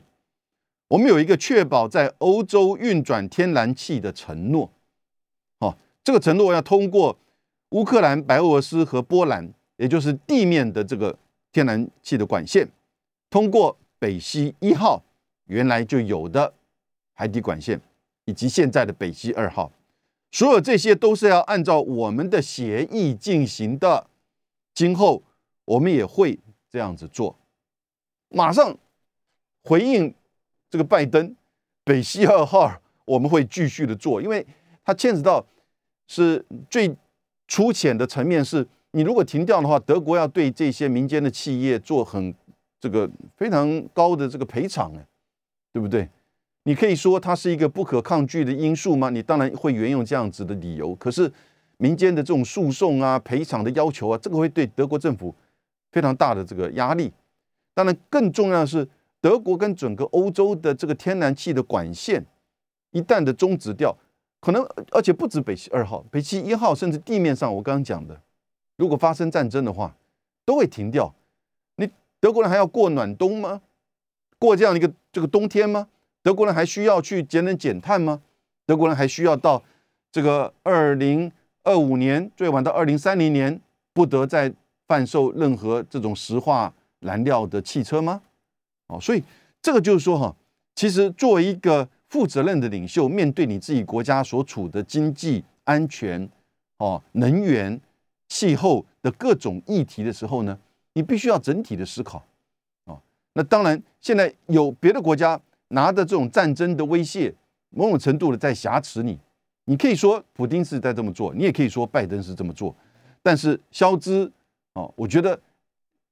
[0.87, 4.71] 我们有一个确保在欧洲运转天然气的承诺。
[5.59, 7.17] 哦，这个承诺要通过
[7.69, 11.15] 乌克兰、白俄罗斯和波兰。”也就是地面的这个
[11.51, 12.67] 天然气的管线，
[13.29, 14.99] 通过北溪一号
[15.45, 16.51] 原来就有的
[17.13, 17.79] 海底管线，
[18.25, 19.71] 以及现在的北溪二号，
[20.31, 24.07] 所有这些都是要按照我们的协议进行的。
[24.73, 25.23] 今后
[25.65, 27.35] 我们也会这样子做。
[28.29, 28.77] 马上
[29.63, 30.13] 回应
[30.69, 31.35] 这个拜登，
[31.83, 34.45] 北溪二号我们会继续的做，因为
[34.83, 35.45] 它牵扯到
[36.07, 36.95] 是最
[37.47, 38.67] 粗浅的层面是。
[38.91, 42.33] 你如果停掉的话，德国要对这些民间的企业做很
[42.79, 45.05] 这个非常高的这个赔偿哎，
[45.73, 46.09] 对不对？
[46.67, 49.09] 你可以说它是一个不可抗拒的因素吗？
[49.09, 50.93] 你当然会援用这样子的理由。
[50.95, 51.31] 可是
[51.77, 55.33] 民间的这种诉讼啊、赔偿的要求啊，这个会对德国政府
[55.93, 57.09] 非常大的这个压力。
[57.73, 58.85] 当然，更重要的是，
[59.21, 62.25] 德国跟整个欧洲的这个天然气的管线
[62.91, 63.95] 一旦的终止掉，
[64.41, 68.19] 可能而且不止北溪二号、北溪一号，甚至地面上我刚刚讲的，
[68.75, 69.95] 如果发生战争的话，
[70.43, 71.15] 都会停掉。
[71.77, 73.61] 你德国人还要过暖冬吗？
[74.37, 75.87] 过这样一个这个冬天吗？
[76.27, 78.21] 德国人还需要去节能减碳吗？
[78.65, 79.63] 德国人还需要到
[80.11, 81.31] 这个二零
[81.63, 83.61] 二五年，最晚到二零三零年，
[83.93, 84.51] 不得再
[84.89, 86.73] 贩售任何这种石化？
[86.99, 88.21] 燃料的汽车吗？
[88.87, 89.23] 哦，所以
[89.61, 90.35] 这个就是说哈，
[90.75, 96.27] 其实作为一个负责任的领袖，面对你自己国家所处的经济安全、
[96.79, 97.79] 哦能源、
[98.27, 100.59] 气候的各种议题的时候呢，
[100.91, 102.21] 你必须要整体的思考。
[102.83, 102.99] 哦，
[103.31, 107.33] 那当然，现在有别的国家拿着这种战争的威胁，
[107.69, 109.19] 某种程度的在挟持你。
[109.65, 112.75] 你可以说普京是在这么做，你也可以说拜登是这么做。
[113.21, 114.31] 但是肖兹，
[114.73, 115.39] 哦，我觉得。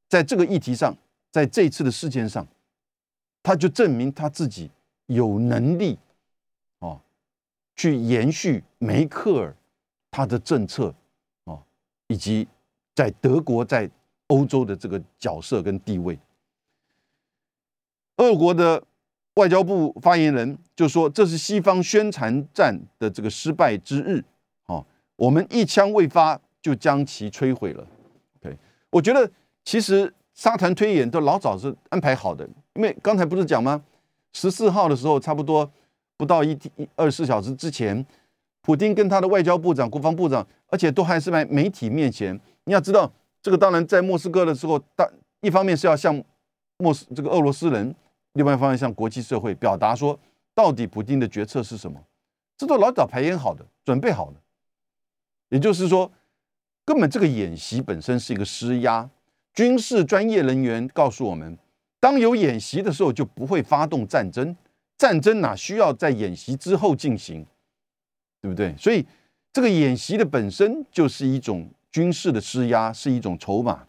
[0.08, 0.96] 在这个议题上，
[1.32, 2.48] 在这次的事件上，
[3.42, 4.70] 他就证明他自己
[5.08, 5.98] 有能力，
[6.78, 7.02] 哦，
[7.76, 9.54] 去延续梅克尔
[10.12, 10.94] 他的政策，
[11.46, 11.62] 哦，
[12.06, 12.48] 以及
[12.94, 13.90] 在德国在
[14.28, 16.18] 欧洲的这个角色跟地位。
[18.18, 18.82] 俄国的
[19.36, 24.24] 外交部发言人就说：“这是西方宣传战的这个失败之日，
[24.66, 27.88] 哦，我们一枪未发就将其摧毁了。”
[28.42, 28.58] OK，
[28.90, 29.30] 我觉得。
[29.68, 33.84] 其实沙盘推演都老早是安排好的，因为刚才不是讲吗？
[34.32, 35.68] 十四号的时候，差不多
[36.16, 38.06] 不到一一二十四小时之前，
[38.62, 42.40] 普京跟他的外交部长、国防部长，而且都还是在媒体面前。
[42.66, 45.10] 你要知道，这个当然在莫斯科的时候，大
[45.42, 46.24] 一方面是要向
[46.78, 47.96] 莫斯这个俄罗斯人，
[48.36, 50.18] 另外一方面向国际社会表达说，
[50.54, 52.02] 到底普京的决策是什么？
[52.58, 54.40] 这都老早排演好的，准备好的。
[55.50, 56.12] 也就是说，
[56.86, 59.10] 根本这个演习本身是一个施压。
[59.54, 61.58] 军事专业人员告诉我们，
[62.00, 64.56] 当有演习的时候，就不会发动战争。
[64.98, 67.46] 战争哪需要在演习之后进行，
[68.42, 68.76] 对不对？
[68.78, 69.06] 所以
[69.52, 73.88] 这个演习的本身就是一种军事的施压，是一种筹码。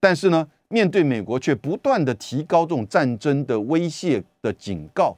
[0.00, 5.16] 但是呢，面对美国却不断的提高这种战争的威胁的警告，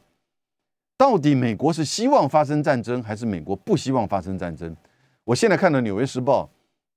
[0.97, 4.77] 到底美国是希望发生战争，还是美国不希望发生战争？
[5.25, 6.45] 我现在看到《纽约时报》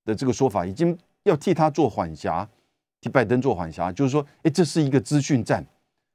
[0.06, 2.48] 的这个说法，已经要替他做缓颊。
[3.00, 5.66] 替拜登做缓颊，就是说，哎，这是一个资讯战，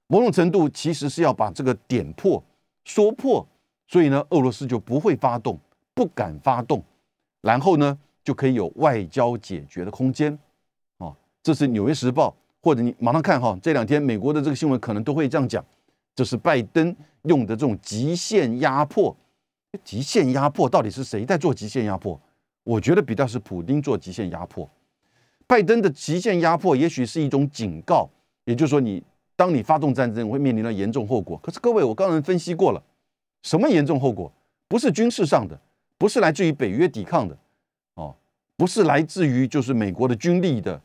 [0.07, 2.41] 某种程度其实是要把这个点破、
[2.85, 3.45] 说破，
[3.89, 5.59] 所以呢，俄罗斯就不会发动，
[5.93, 6.81] 不敢发动，
[7.41, 10.39] 然后呢，就可以有外交解决的空间。
[11.47, 12.27] 这是《纽约时报》，
[12.61, 15.63] 或者你马上看哈，这两天美国的这个新闻可能都会这样讲，
[16.13, 19.15] 这是拜登用的这种极限压迫。
[19.81, 22.19] 极限压迫到底是谁在做极限压迫？
[22.65, 24.69] 我觉得比较是普京做极限压迫。
[25.45, 28.09] 拜登的极限压迫也许是一种警告，
[28.43, 29.01] 也就是说，你
[29.37, 31.37] 当你发动战争会面临到严重后果。
[31.37, 32.83] 可是各位，我刚才分析过了，
[33.43, 34.29] 什么严重后果？
[34.67, 35.57] 不是军事上的，
[35.97, 37.37] 不是来自于北约抵抗的，
[37.93, 38.13] 哦，
[38.57, 40.81] 不是来自于就是美国的军力的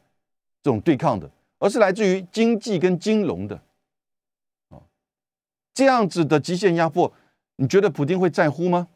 [0.62, 3.60] 这种对抗的，而是来自于经济跟金融的，
[4.68, 4.82] 哦，
[5.74, 7.12] 这样子的极限压迫，
[7.56, 8.88] 你觉得普京会在乎吗？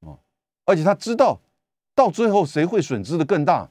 [0.00, 0.18] 哦，
[0.64, 1.40] 而且他知道
[1.94, 3.68] 到最后谁会损失的更大。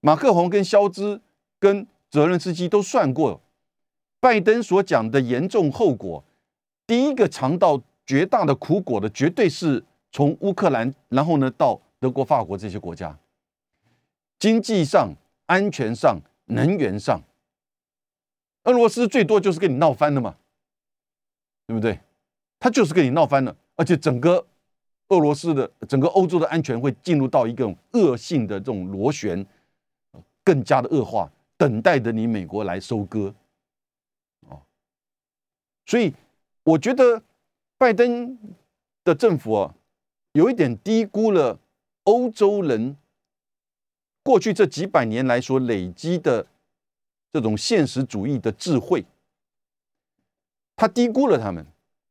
[0.00, 1.20] 马克宏跟肖兹
[1.58, 3.40] 跟泽伦斯基都算过，
[4.20, 6.24] 拜登所讲的严重后果，
[6.86, 13.18] 第一个尝到绝大的苦果的，绝对是从乌克兰，然后呢到德国、法国这些国家，
[14.38, 15.12] 经济上、
[15.46, 17.20] 安全上、能源上，
[18.64, 20.36] 俄罗斯最多就是跟你闹翻了嘛，
[21.66, 21.98] 对不对？
[22.58, 24.46] 他就是跟你闹翻了，而且整个
[25.08, 29.46] 俄罗斯的整个欧洲的安全会进入到一个恶性的这种螺旋。
[30.44, 33.34] 更加的恶化，等待着你美国来收割，
[34.48, 34.62] 哦，
[35.84, 36.14] 所以
[36.62, 37.20] 我觉得
[37.76, 38.38] 拜登
[39.02, 39.74] 的政府啊，
[40.34, 41.58] 有一点低估了
[42.04, 42.96] 欧洲人
[44.26, 46.44] 过去这几百年来所累积的
[47.32, 49.04] 这种现实主义的智慧，
[50.74, 51.64] 他低估了他们，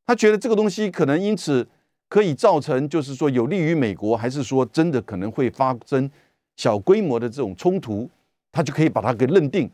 [0.06, 1.68] 他觉得这个东西可能因此
[2.08, 6.10] 可以造成，就是说有利于美国，还是说真的可能会发生
[6.56, 8.10] 小规模的这种冲突。
[8.50, 9.70] 他就可以把它给认定，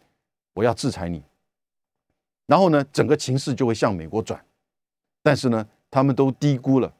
[0.56, 1.22] 我要制裁你，
[2.48, 4.44] 然后呢，整个情势就会向美国转。
[5.22, 6.92] 但是呢，他们都低估了，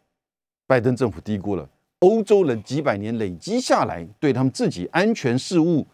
[0.68, 1.68] 拜登政府低估了
[2.02, 5.86] 欧洲人几百年累积下来对他们自己安全事务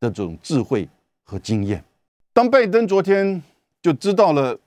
[0.00, 0.88] 的这种智慧
[1.22, 1.84] 和经验。
[2.32, 3.42] 当拜登昨天
[3.82, 4.58] 就知道了，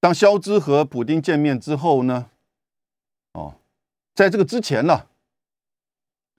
[0.00, 2.30] 当肖兹和普京见面之后呢，
[3.32, 3.54] 哦，
[4.14, 5.06] 在这个之前呢，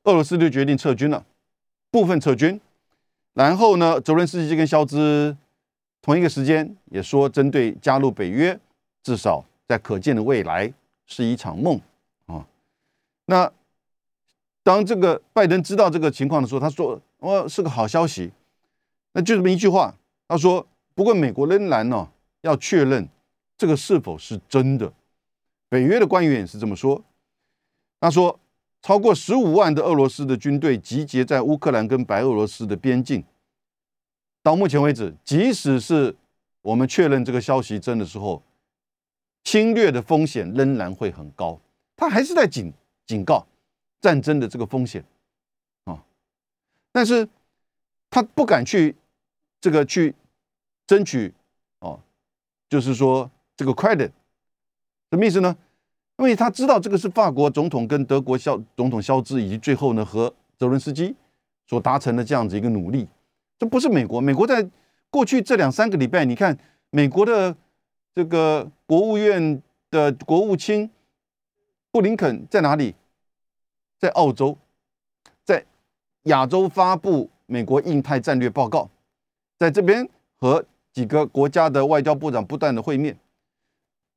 [0.03, 1.25] 俄罗斯就决定撤军了，
[1.91, 2.59] 部分撤军。
[3.33, 5.35] 然后呢，泽伦斯基跟肖兹
[6.01, 8.57] 同一个时间也说，针对加入北约，
[9.03, 10.71] 至少在可见的未来
[11.05, 11.81] 是一场梦
[12.27, 12.47] 啊。
[13.25, 13.51] 那
[14.65, 18.31] 当这个拜登知道这个情况的时候，他说：“哦，是个好消息。”
[19.13, 19.93] 那就这么一句话。
[20.27, 22.09] 他说：“不过美国仍然呢
[22.41, 23.07] 要确认
[23.55, 24.91] 这个是否是真的。”
[25.69, 26.99] 北约的官员也是这么说。
[27.99, 28.39] 他说
[28.81, 33.23] ：“超过十五万的俄罗斯的军队集结在乌克兰跟白俄罗斯的边境。
[34.41, 36.15] 到目前为止，即使是
[36.63, 38.41] 我们确认这个消息真的时候，
[39.43, 41.59] 侵略的风险仍然会很高。
[41.95, 42.73] 他还是在警
[43.05, 43.45] 警告
[44.05, 45.03] 战争的这个风险
[45.85, 46.03] 啊，
[46.91, 47.27] 但是
[48.09, 48.95] 他不敢去。”
[49.61, 50.13] 这个去
[50.85, 51.33] 争取
[51.79, 51.99] 哦，
[52.69, 54.11] 就是说这个 credit
[55.09, 55.57] 什么意思呢？
[56.17, 61.15] 因为他知道这个是法国总统跟德国肖总统肖兹以及最后呢和泽伦斯基
[61.65, 63.07] 所达成的这样子一个努力，
[63.57, 64.21] 这不是美国。
[64.21, 64.69] 美国在
[65.09, 66.55] 过去这两三个礼拜，你看
[66.91, 67.57] 美国的
[68.13, 70.87] 这个国务院的国务卿
[71.89, 72.93] 布林肯在哪里？
[73.99, 74.57] 在澳洲，
[75.43, 75.65] 在
[76.23, 78.89] 亚洲发布美国印太战略报告。
[79.57, 83.17] 在这边和几个国家的外交部长不断的会面，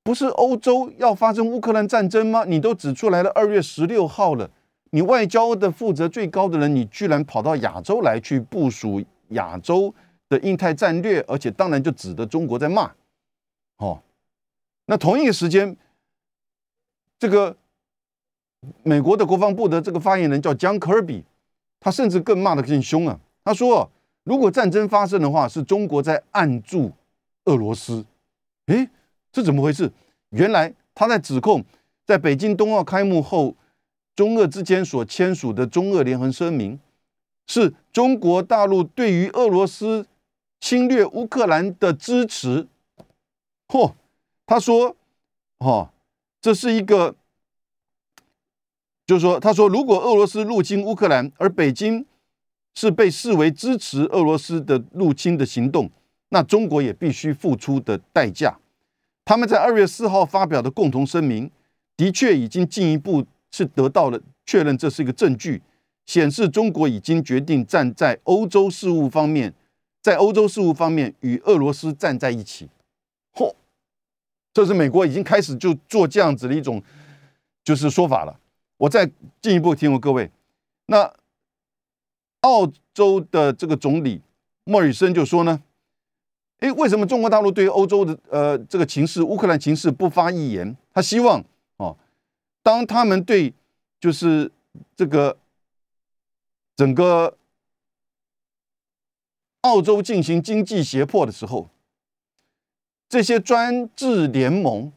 [0.03, 2.45] 不是欧洲要发生乌克兰战争吗？
[2.45, 4.51] 你都指出来了，二月十六号了，
[4.91, 9.95] 你外交的负责最高的人，你居然跑到亚洲来去部署亚洲
[10.29, 12.91] 的印太战略，而且当然就指的中国在骂，
[13.77, 14.03] 哦，
[14.87, 15.77] 那同一个时间，
[17.19, 17.57] 这个
[18.83, 21.25] 美国的国防部的这个发言人叫江科比，
[21.81, 23.91] 他甚至更骂得更凶啊，他说。
[24.25, 26.93] 如果战争发生的话，是中国在按住
[27.47, 28.05] 俄罗斯。
[28.67, 28.87] 诶，
[29.33, 29.91] 这怎么回事？
[30.29, 31.65] 原来他在指控，
[32.05, 33.55] 在北京冬奥开幕后，
[34.15, 36.79] 中俄之间所签署的中俄联合声明，
[37.47, 40.07] 是中国大陆对于俄罗斯
[40.61, 42.69] 侵略乌克兰的支持。
[43.67, 43.95] 嚯，
[44.45, 44.95] 他说，
[45.61, 45.89] 哦，
[46.43, 47.15] 这是一个，
[49.09, 52.07] 就是说，他说，如果俄罗斯入侵乌克兰，而北京。
[52.75, 55.91] 是被视为支持俄罗斯的入侵的行动，
[56.29, 58.57] 那中国也必须付出的代价。
[59.25, 61.51] 他们在二月四号发表的共同声明，
[61.97, 65.61] 的确已经进一步是得到了确认，这是一个证据，
[66.07, 69.53] 显示中国已经决定站在欧洲事务方面，
[70.01, 72.69] 在欧洲事务方面与俄罗斯站在一起。
[73.35, 73.53] 嚯，
[74.55, 76.81] 这是美国已经开始就做这样子的一种
[77.65, 78.39] 就是说法了。
[78.79, 79.09] 我再
[79.41, 80.31] 进一步提问各位，
[80.87, 81.15] 那。
[82.43, 84.23] 澳洲的这个总理
[84.63, 85.61] 莫里森就说呢
[86.61, 90.77] ：“诶，为什么中国大陆对欧洲的呃这个情势、乌克兰情势不发一言？
[90.95, 91.45] 他希望
[91.79, 91.99] 哦，
[92.63, 93.53] 当他们对
[93.99, 94.53] 就是
[94.95, 95.37] 这个
[96.77, 97.37] 整个
[99.63, 101.69] 澳洲进行经济胁迫的时候，
[103.09, 104.93] 这些专制联盟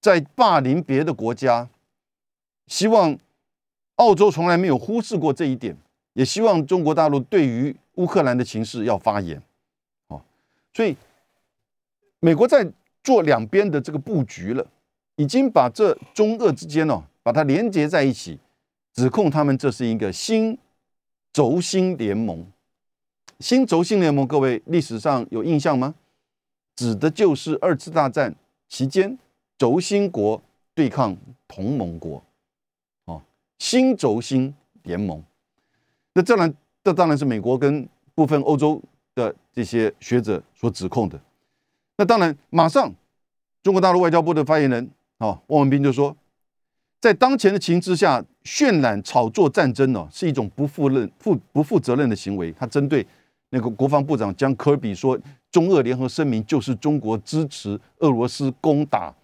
[0.00, 1.70] 在霸凌别的国家，
[2.68, 3.18] 希望
[3.96, 5.76] 澳洲从来没有忽视过这一点。”
[6.14, 9.40] 也希望中国大陆对于乌克兰的情势要发言，
[10.08, 10.20] 哦，
[10.74, 10.96] 所以
[12.18, 12.68] 美国在
[13.04, 14.66] 做两边的这个布局了，
[15.14, 18.36] 已经把这中俄之间哦，把它连接在一起，
[18.94, 20.58] 指控他们这是一个新
[21.32, 22.44] 轴心联盟。
[23.38, 25.94] 新轴心联盟，各位历史上有印象吗？
[26.74, 28.34] 指的就是二次大战
[28.68, 29.16] 期间
[29.56, 30.42] 轴心国
[30.74, 31.16] 对抗
[31.46, 32.20] 同盟国，
[33.58, 35.22] 新轴心联盟。
[36.14, 36.52] 那这然，
[36.82, 38.82] 这当然是美国跟部分欧洲
[39.14, 41.20] 的这些学者所指控的。
[41.96, 42.92] 那当然，马上
[43.62, 46.16] 中国大陆外交部的发言人啊，汪文斌就说，
[47.00, 52.50] 在当前的情之下，渲染炒作战争呢，是一种不负任、负不负责任的行为。
[52.52, 53.06] 他针对
[53.50, 55.18] 那个国防部长将科比说，
[55.50, 59.14] 中俄联合声明就是中国支持俄罗斯攻打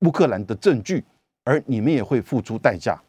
[0.00, 1.02] 乌克兰的证据，
[1.44, 3.00] 而你们也会付出代价。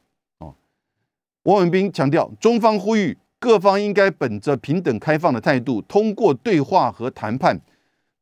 [1.44, 7.60] 汪文斌强调，中方呼吁各方应该本着平等开放的态度，通过对话和谈判，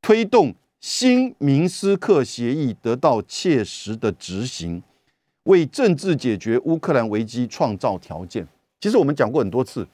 [0.01, 4.81] 推动新明斯克协议得到切实的执行，
[5.43, 8.47] 为政治解决乌克兰危机创造条件。
[8.79, 9.87] 其实我们讲过很多次，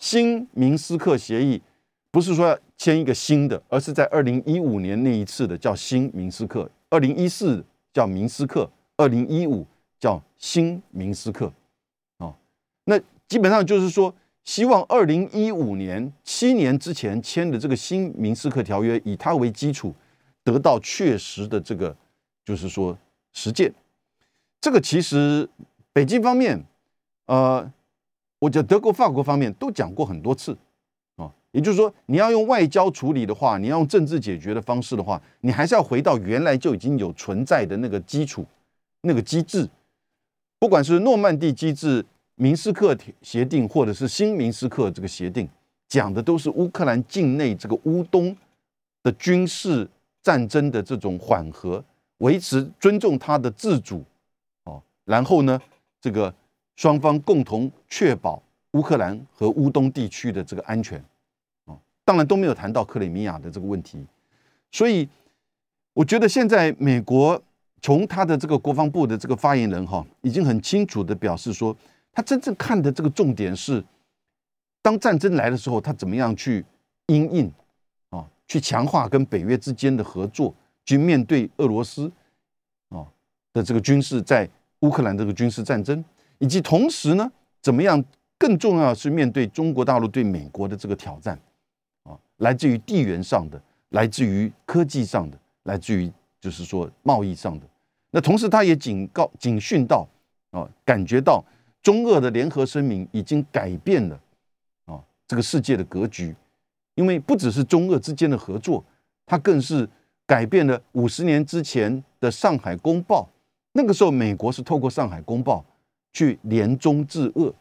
[0.00, 1.62] 新明斯克协议
[2.10, 9.64] 不是说要签一个新的，而是在二零一五年那一次的叫新明斯克，二零一四叫明斯克，二零一五
[10.00, 11.52] 叫新明斯克。
[12.84, 14.12] 那基本上就是说，
[14.44, 19.94] 希望二零一五年七年之前签的这个新明斯克条约，以它为基础，
[20.42, 21.96] 得到确实的这个
[22.44, 22.98] 就是说
[23.32, 23.72] 实践。
[24.60, 25.48] 这个其实
[25.92, 26.60] 北京方面，
[27.26, 27.72] 呃，
[28.40, 30.56] 我觉得德国、法国方面都讲过很多次
[31.14, 31.32] 啊。
[31.52, 38.44] 也就是说，你要用外交处理的话，你要用政治解决的方式的话，你还是要回到原来就已经有存在的那个基础、
[39.02, 39.68] 那个机制，
[40.58, 42.04] 不管是诺曼底机制。
[42.36, 45.48] 明斯克协定或者是新明斯克这个协定，
[45.88, 48.34] 讲的都是乌克兰境内这个乌东
[49.02, 49.88] 的军事
[50.22, 51.84] 战争的这种缓和，
[52.18, 54.02] 维持尊重他的自主，
[54.64, 55.60] 哦，然后呢，
[56.00, 56.34] 这个
[56.76, 60.98] 双方共同确保乌克兰和乌东地区的这个安全，
[61.66, 64.04] 哦，当然都没有谈到克里米亚的这个问题，
[64.70, 65.06] 所以
[65.92, 67.40] 我觉得现在美国
[67.82, 71.76] 从他的这个国防部的这个发言人哈，已经很清楚的表示说。
[72.12, 73.82] 他真正看的这个重点是，
[74.82, 76.62] 当战争来的时候，他怎么样去
[77.06, 77.52] 应应
[78.10, 80.54] 啊，去强化跟北约之间的合作，
[80.84, 82.12] 去面对俄罗斯
[82.90, 83.06] 啊
[83.54, 84.46] 的这个军事在
[84.80, 86.04] 乌克兰这个军事战争，
[86.38, 87.32] 以及同时呢，
[87.62, 88.04] 怎么样
[88.36, 91.38] 更重要是面对中国大陆对美国的这个挑战
[92.02, 93.58] 啊，来自于地缘上的，
[93.88, 97.66] 来自于科技上的，来自于就是说贸易上的。
[98.10, 100.06] 那同时，他也警告、警讯到
[100.50, 101.42] 啊，感觉到。
[101.82, 104.20] 中俄的联合声明已经改变了
[104.84, 106.34] 啊这个世界的格局，
[106.94, 108.84] 因为不只是中俄之间的合作，
[109.26, 109.88] 它更是
[110.26, 113.28] 改变了五十年之前的上海公报。
[113.72, 115.64] 那个时候，美国是透过上海公报
[116.12, 117.52] 去联中制俄，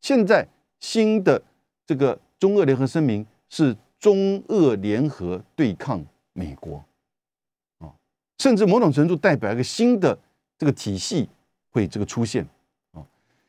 [0.00, 0.46] 现在
[0.80, 1.42] 新的
[1.84, 6.02] 这个中俄联合声明是中俄联合对抗
[6.32, 6.82] 美国
[7.80, 7.92] 啊，
[8.38, 10.16] 甚至某种程度代表一个新的
[10.56, 11.28] 这个体系
[11.70, 12.46] 会这个出现。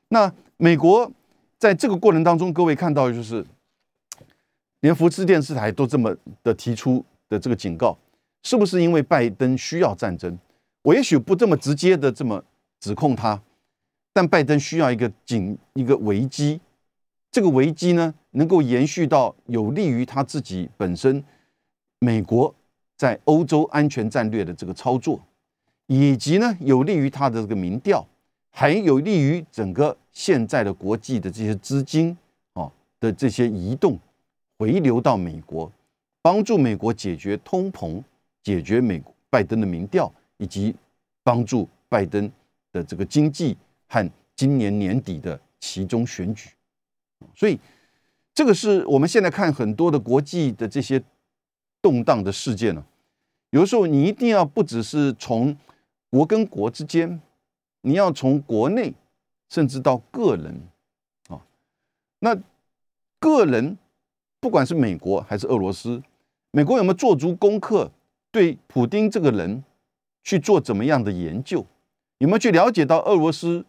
[0.09, 1.11] 那美国
[1.57, 3.45] 在这个过程当中，各位看到就是，
[4.81, 7.97] 连福斯电视台都这么的提出的这个警告，
[8.43, 10.37] 是不是因为拜登需要战争？
[10.81, 12.43] 我也许不这么直接的这么
[12.79, 13.39] 指控他，
[14.11, 16.59] 但拜登需要一个警一个危机，
[17.31, 21.23] 这个危机呢，能够延续到有利于他自己本身，
[21.99, 22.55] 美国
[22.97, 25.21] 在欧洲安全战略的这个操作，
[25.85, 28.03] 以及呢，有利于他的这个民调。
[28.51, 32.17] 还有利于整个现在的国际的这些资金
[32.53, 32.69] 啊
[32.99, 33.97] 的这些移动
[34.57, 35.71] 回流到美国，
[36.21, 38.03] 帮助美国解决通膨，
[38.43, 40.75] 解决美拜登的民调，以及
[41.23, 42.29] 帮助拜登
[42.73, 43.55] 的这个经济
[43.87, 46.49] 和今年年底的其中选举。
[47.35, 47.57] 所以，
[48.33, 51.01] 这个是我们现在看很多的国际的这些
[51.81, 52.83] 动荡的事件呢。
[53.51, 55.55] 有的时候，你一定要不只是从
[56.09, 57.21] 国跟国之间。
[57.81, 58.93] 你要从国内，
[59.47, 60.61] 甚至到个人，
[61.29, 61.39] 啊，
[62.19, 62.37] 那
[63.19, 63.77] 个人
[64.39, 66.03] 不管是美国还是俄罗斯，
[66.51, 67.89] 美国有没有做足功课，
[68.31, 69.63] 对普京这个人
[70.23, 71.65] 去做怎么样的研究？
[72.17, 73.65] 有没有去了解到俄罗斯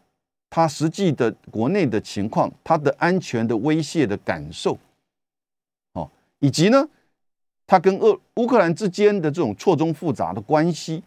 [0.49, 4.77] 他实际的国内的情况，他的安全的威胁的感受？
[5.93, 6.89] 哦，以及呢，
[7.65, 11.05] 他跟俄乌克兰之间的这种错综复杂的关系，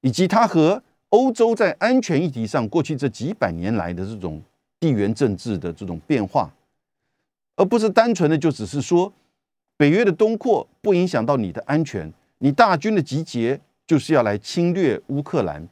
[0.00, 0.82] 以及他和。
[1.10, 4.42] 欧洲在安全议题上，过去这几百年来的这种
[4.78, 6.50] 地缘政治的这种变化，
[7.56, 9.12] 而不是单纯的就只是说
[9.76, 15.66] 北约的东扩不影响到你的安全，你大军的集结就是要来侵略乌克兰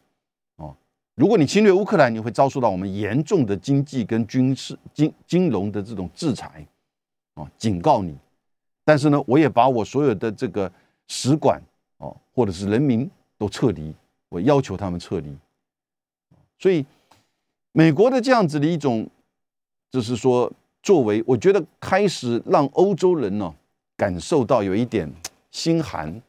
[0.57, 0.75] 哦。
[1.15, 6.67] 如果你侵略乌克兰，你会遭受到我们严重的经济跟军事、金金融的这种制裁
[7.35, 8.17] 哦，警告你。
[8.85, 10.73] 但是呢，我也把我所有的这个
[11.09, 11.61] 使馆
[11.99, 13.93] 哦，或者是人民都撤离。
[14.29, 15.37] 我要求他们撤离，
[16.59, 16.85] 所以
[17.73, 19.09] 美国的这样子的一种，
[19.91, 20.53] 就是说
[20.83, 23.55] 作为，我觉得开始让欧洲人呢
[23.97, 25.11] 感受到有一点
[25.53, 26.21] 心寒，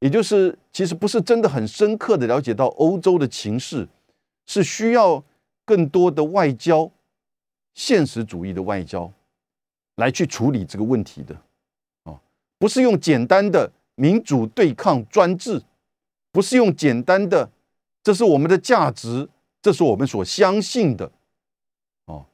[0.00, 3.88] 也就是其实不是真的很深刻的了解到欧洲的情势，
[4.44, 5.24] 是需要
[5.64, 6.90] 更多的外交
[7.74, 9.10] 现实主义的外交
[9.96, 11.34] 来去处理这个问题的，
[12.04, 12.20] 哦，
[12.58, 15.62] 不是用简单的民主对抗专制。
[16.36, 17.50] 不是用简单的，
[18.02, 19.26] 这是我们的价值，
[19.62, 21.10] 这是我们所相信的，
[22.04, 22.26] 哦，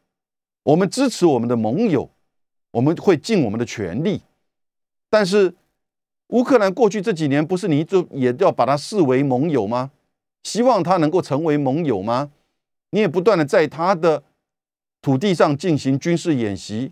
[0.64, 2.11] 我们支持我们的盟友，
[2.72, 4.22] 我们会尽我们的全力。
[5.09, 5.55] 但是
[6.30, 9.92] 乌克兰过去这几年，不是你就也要把它视为盟友吗？
[10.42, 12.32] 希望他能够成为盟友吗？
[12.90, 14.24] 你也不断的在他的
[15.00, 16.90] 土地上进行军事演习，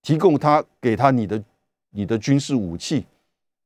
[0.00, 1.42] 提供他给他你的
[1.90, 3.06] 你的军事武器。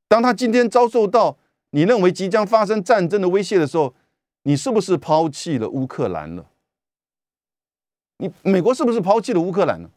[0.07, 1.37] 当他今天遭受到。
[1.75, 3.93] 你认为即将发生战争的威胁的时候，
[4.43, 6.49] 你是不是抛弃了乌克兰了？
[8.15, 9.91] 你美国是不是抛弃了乌克兰呢？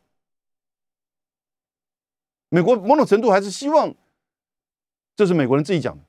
[2.48, 3.94] 美国某种程度还是希望，
[5.14, 6.02] 这是美国人自己讲的，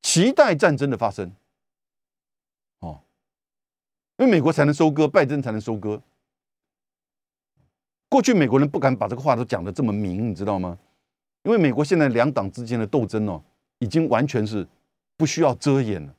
[0.00, 1.34] 期待战争的发生。
[2.78, 3.00] 哦，
[4.18, 6.00] 因为美国才能收割，拜登才能收割。
[8.08, 10.78] 过去美国人不敢把这个话都讲的这么明，你知道吗？
[11.42, 13.42] 因为美国现在两党之间的斗争哦，
[13.82, 14.64] 已经完全是
[15.16, 16.14] 不需要遮掩了。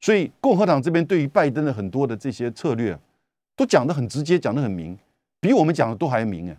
[0.00, 2.96] 所以共和党这边对于拜登的很多的这些策略，
[3.56, 4.96] 都讲的很直接，讲的很明，
[5.40, 6.56] 比我们讲的都还明哎。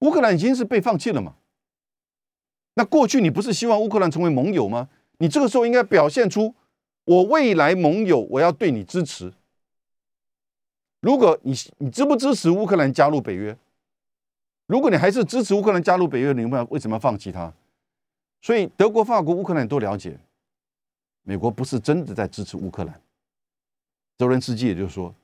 [0.00, 1.34] 乌克兰已经是被放弃了嘛？
[2.74, 4.88] 那过去你不是希望乌克兰成为盟友吗？
[5.18, 6.54] 你这个时候应该表现出
[7.04, 9.34] 我未来盟友，我要对你支持。
[11.00, 13.58] 如果你你支不支持乌克兰加入北约？
[14.68, 17.50] 如果你还是支持乌克兰加入北约，你们为什么要放弃他？
[18.42, 20.16] 所以德国、法国、乌克兰都了解，
[21.22, 23.00] 美国不是真的在支持乌克兰。
[24.18, 25.14] 泽连斯基也就说，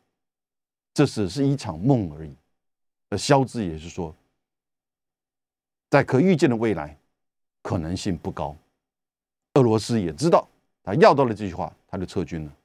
[0.95, 2.35] 这只是一场梦而已。
[3.11, 4.17] 而肖兹也是说，
[5.91, 6.99] 在可预见的未来，
[7.61, 8.57] 可能性不高。
[9.55, 10.49] 俄罗斯也知道，
[10.83, 12.57] 他要到了这句话，他就撤军了。